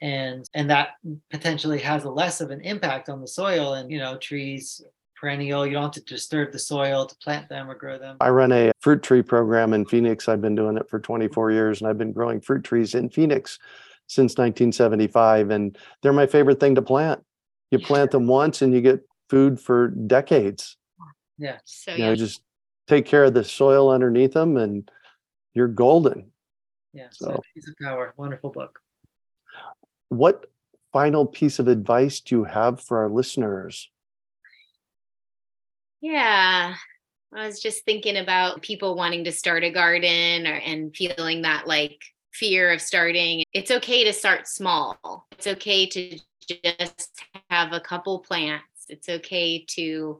And 0.01 0.45
and 0.53 0.69
that 0.69 0.89
potentially 1.29 1.79
has 1.79 2.05
a 2.05 2.09
less 2.09 2.39
of 2.41 2.51
an 2.51 2.61
impact 2.61 3.09
on 3.09 3.19
the 3.21 3.27
soil 3.27 3.73
and 3.73 3.91
you 3.91 3.99
know 3.99 4.17
trees 4.17 4.81
perennial 5.19 5.65
you 5.67 5.73
don't 5.73 5.83
have 5.83 5.91
to 5.91 6.01
disturb 6.05 6.49
the 6.53 6.59
soil 6.59 7.05
to 7.05 7.13
plant 7.17 7.49
them 7.49 7.69
or 7.69 7.75
grow 7.75 7.97
them. 7.99 8.15
I 8.21 8.29
run 8.29 8.53
a 8.53 8.71
fruit 8.79 9.03
tree 9.03 9.21
program 9.21 9.73
in 9.73 9.85
Phoenix. 9.85 10.29
I've 10.29 10.41
been 10.41 10.55
doing 10.55 10.77
it 10.77 10.89
for 10.89 10.99
24 10.99 11.51
years 11.51 11.81
and 11.81 11.89
I've 11.89 11.97
been 11.97 12.13
growing 12.13 12.39
fruit 12.39 12.63
trees 12.63 12.95
in 12.95 13.09
Phoenix 13.09 13.59
since 14.07 14.31
1975 14.37 15.49
and 15.49 15.77
they're 16.01 16.13
my 16.13 16.25
favorite 16.25 16.59
thing 16.61 16.75
to 16.75 16.81
plant. 16.81 17.21
You 17.71 17.79
plant 17.79 18.11
them 18.11 18.27
once 18.27 18.61
and 18.61 18.73
you 18.73 18.79
get 18.79 19.01
food 19.29 19.59
for 19.59 19.89
decades. 19.89 20.77
Yeah. 21.37 21.57
So 21.65 21.91
You 21.91 21.97
yeah. 21.97 22.09
know, 22.11 22.15
just 22.15 22.41
take 22.87 23.05
care 23.05 23.25
of 23.25 23.33
the 23.33 23.43
soil 23.43 23.89
underneath 23.91 24.31
them 24.33 24.55
and 24.55 24.89
you're 25.53 25.67
golden. 25.67 26.31
Yeah. 26.93 27.07
So, 27.11 27.25
So- 27.25 27.41
Trees 27.53 27.67
of 27.67 27.75
Power, 27.85 28.13
wonderful 28.15 28.51
book. 28.51 28.79
What 30.09 30.45
final 30.91 31.25
piece 31.25 31.59
of 31.59 31.67
advice 31.67 32.19
do 32.19 32.39
you 32.39 32.43
have 32.43 32.81
for 32.81 32.99
our 32.99 33.09
listeners? 33.09 33.89
Yeah. 36.01 36.75
I 37.33 37.45
was 37.45 37.59
just 37.59 37.85
thinking 37.85 38.17
about 38.17 38.61
people 38.61 38.95
wanting 38.95 39.23
to 39.25 39.31
start 39.31 39.63
a 39.63 39.69
garden 39.69 40.47
or 40.47 40.53
and 40.53 40.95
feeling 40.95 41.43
that 41.43 41.67
like 41.67 42.01
fear 42.33 42.71
of 42.71 42.81
starting. 42.81 43.43
It's 43.53 43.69
okay 43.69 44.03
to 44.03 44.13
start 44.13 44.47
small. 44.47 45.27
It's 45.31 45.45
okay 45.45 45.85
to 45.87 46.19
just 46.47 47.21
have 47.49 47.73
a 47.73 47.79
couple 47.79 48.19
plants. 48.19 48.85
It's 48.87 49.09
okay 49.09 49.63
to 49.75 50.19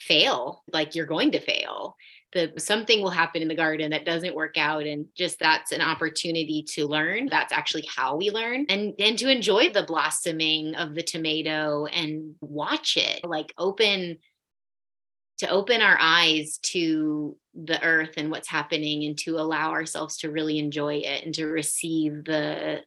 fail 0.00 0.64
like 0.72 0.94
you're 0.94 1.06
going 1.06 1.32
to 1.32 1.40
fail. 1.40 1.96
The 2.32 2.52
something 2.58 3.00
will 3.00 3.10
happen 3.10 3.40
in 3.40 3.48
the 3.48 3.54
garden 3.54 3.90
that 3.90 4.04
doesn't 4.04 4.34
work 4.34 4.58
out 4.58 4.84
and 4.84 5.06
just 5.16 5.38
that's 5.38 5.72
an 5.72 5.80
opportunity 5.80 6.62
to 6.74 6.86
learn. 6.86 7.28
That's 7.30 7.52
actually 7.52 7.88
how 7.94 8.16
we 8.16 8.30
learn 8.30 8.66
and 8.68 8.94
and 8.98 9.18
to 9.18 9.30
enjoy 9.30 9.70
the 9.70 9.84
blossoming 9.84 10.74
of 10.74 10.94
the 10.94 11.02
tomato 11.02 11.86
and 11.86 12.34
watch 12.40 12.98
it. 12.98 13.24
Like 13.24 13.54
open 13.56 14.18
to 15.38 15.48
open 15.48 15.80
our 15.80 15.96
eyes 16.00 16.58
to 16.58 17.36
the 17.54 17.82
earth 17.82 18.14
and 18.16 18.30
what's 18.30 18.48
happening 18.48 19.04
and 19.04 19.16
to 19.18 19.38
allow 19.38 19.70
ourselves 19.70 20.18
to 20.18 20.30
really 20.30 20.58
enjoy 20.58 20.96
it 20.96 21.24
and 21.24 21.34
to 21.34 21.46
receive 21.46 22.24
the 22.24 22.80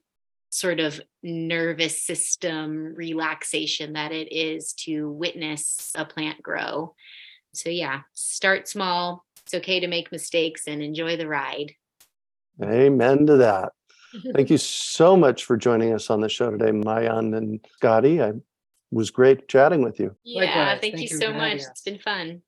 sort 0.50 0.82
of 0.82 1.00
nervous 1.24 2.04
system 2.04 2.94
relaxation 2.96 3.94
that 3.94 4.12
it 4.12 4.32
is 4.32 4.74
to 4.74 5.10
witness 5.10 5.92
a 5.96 6.06
plant 6.06 6.44
grow. 6.44 6.94
So, 7.54 7.70
yeah, 7.70 8.02
start 8.14 8.68
small. 8.68 9.26
It's 9.52 9.62
okay 9.62 9.82
to 9.82 9.88
make 9.88 10.14
mistakes 10.14 10.64
and 10.68 10.82
enjoy 10.82 11.18
the 11.18 11.28
ride. 11.28 11.74
Amen 12.64 13.26
to 13.26 13.36
that. 13.38 13.74
Thank 14.34 14.50
you 14.50 14.58
so 14.58 15.18
much 15.18 15.44
for 15.44 15.58
joining 15.58 15.94
us 15.94 16.10
on 16.10 16.22
the 16.22 16.30
show 16.30 16.52
today, 16.52 16.72
Maayan 16.72 17.36
and 17.36 17.60
Scotty. 17.74 18.22
I 18.22 18.32
was 18.92 19.12
great 19.12 19.50
chatting 19.50 19.82
with 19.82 20.00
you. 20.00 20.16
Yeah, 20.24 20.46
Likewise. 20.46 20.80
thank, 20.80 20.96
Thank 20.96 21.12
you 21.12 21.12
you 21.18 21.18
so 21.22 21.34
much. 21.34 21.58
us. 21.58 21.68
It's 21.68 21.82
been 21.82 22.00
fun. 22.00 22.44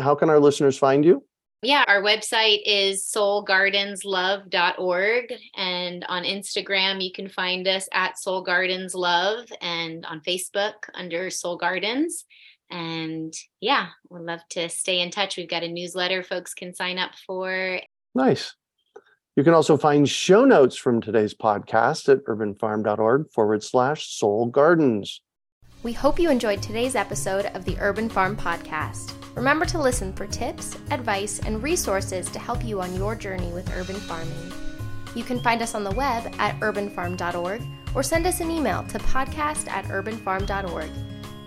How 0.00 0.16
can 0.16 0.30
our 0.30 0.40
listeners 0.40 0.76
find 0.76 1.04
you? 1.04 1.22
Yeah, 1.62 1.84
our 1.86 2.02
website 2.02 2.62
is 2.64 3.04
soulgardenslove.org. 3.04 5.34
And 5.56 6.04
on 6.08 6.24
Instagram, 6.24 7.04
you 7.04 7.12
can 7.12 7.28
find 7.28 7.68
us 7.68 7.88
at 7.92 8.18
Soul 8.18 8.42
Gardens 8.42 8.96
Love 8.96 9.46
and 9.60 10.04
on 10.06 10.22
Facebook 10.22 10.74
under 10.94 11.30
Soul 11.30 11.56
Gardens. 11.56 12.24
And 12.70 13.34
yeah, 13.60 13.88
we'd 14.10 14.22
love 14.22 14.40
to 14.50 14.68
stay 14.68 15.00
in 15.00 15.10
touch. 15.10 15.36
We've 15.36 15.48
got 15.48 15.62
a 15.62 15.68
newsletter 15.68 16.22
folks 16.22 16.54
can 16.54 16.74
sign 16.74 16.98
up 16.98 17.12
for. 17.26 17.80
Nice. 18.14 18.54
You 19.36 19.44
can 19.44 19.54
also 19.54 19.76
find 19.76 20.08
show 20.08 20.44
notes 20.44 20.76
from 20.76 21.00
today's 21.00 21.32
podcast 21.32 22.08
at 22.08 22.24
urbanfarm.org 22.24 23.30
forward 23.30 23.62
slash 23.62 24.08
soul 24.08 24.46
gardens. 24.46 25.22
We 25.84 25.92
hope 25.92 26.18
you 26.18 26.28
enjoyed 26.28 26.60
today's 26.60 26.96
episode 26.96 27.46
of 27.54 27.64
the 27.64 27.76
Urban 27.78 28.08
Farm 28.08 28.36
Podcast. 28.36 29.12
Remember 29.36 29.64
to 29.66 29.80
listen 29.80 30.12
for 30.12 30.26
tips, 30.26 30.76
advice, 30.90 31.38
and 31.38 31.62
resources 31.62 32.28
to 32.30 32.40
help 32.40 32.64
you 32.64 32.80
on 32.80 32.96
your 32.96 33.14
journey 33.14 33.52
with 33.52 33.70
urban 33.76 33.94
farming. 33.94 34.52
You 35.14 35.22
can 35.22 35.38
find 35.38 35.62
us 35.62 35.76
on 35.76 35.84
the 35.84 35.92
web 35.92 36.34
at 36.38 36.58
urbanfarm.org 36.58 37.62
or 37.94 38.02
send 38.02 38.26
us 38.26 38.40
an 38.40 38.50
email 38.50 38.82
to 38.88 38.98
podcast 38.98 39.68
at 39.68 39.84
urbanfarm.org. 39.84 40.90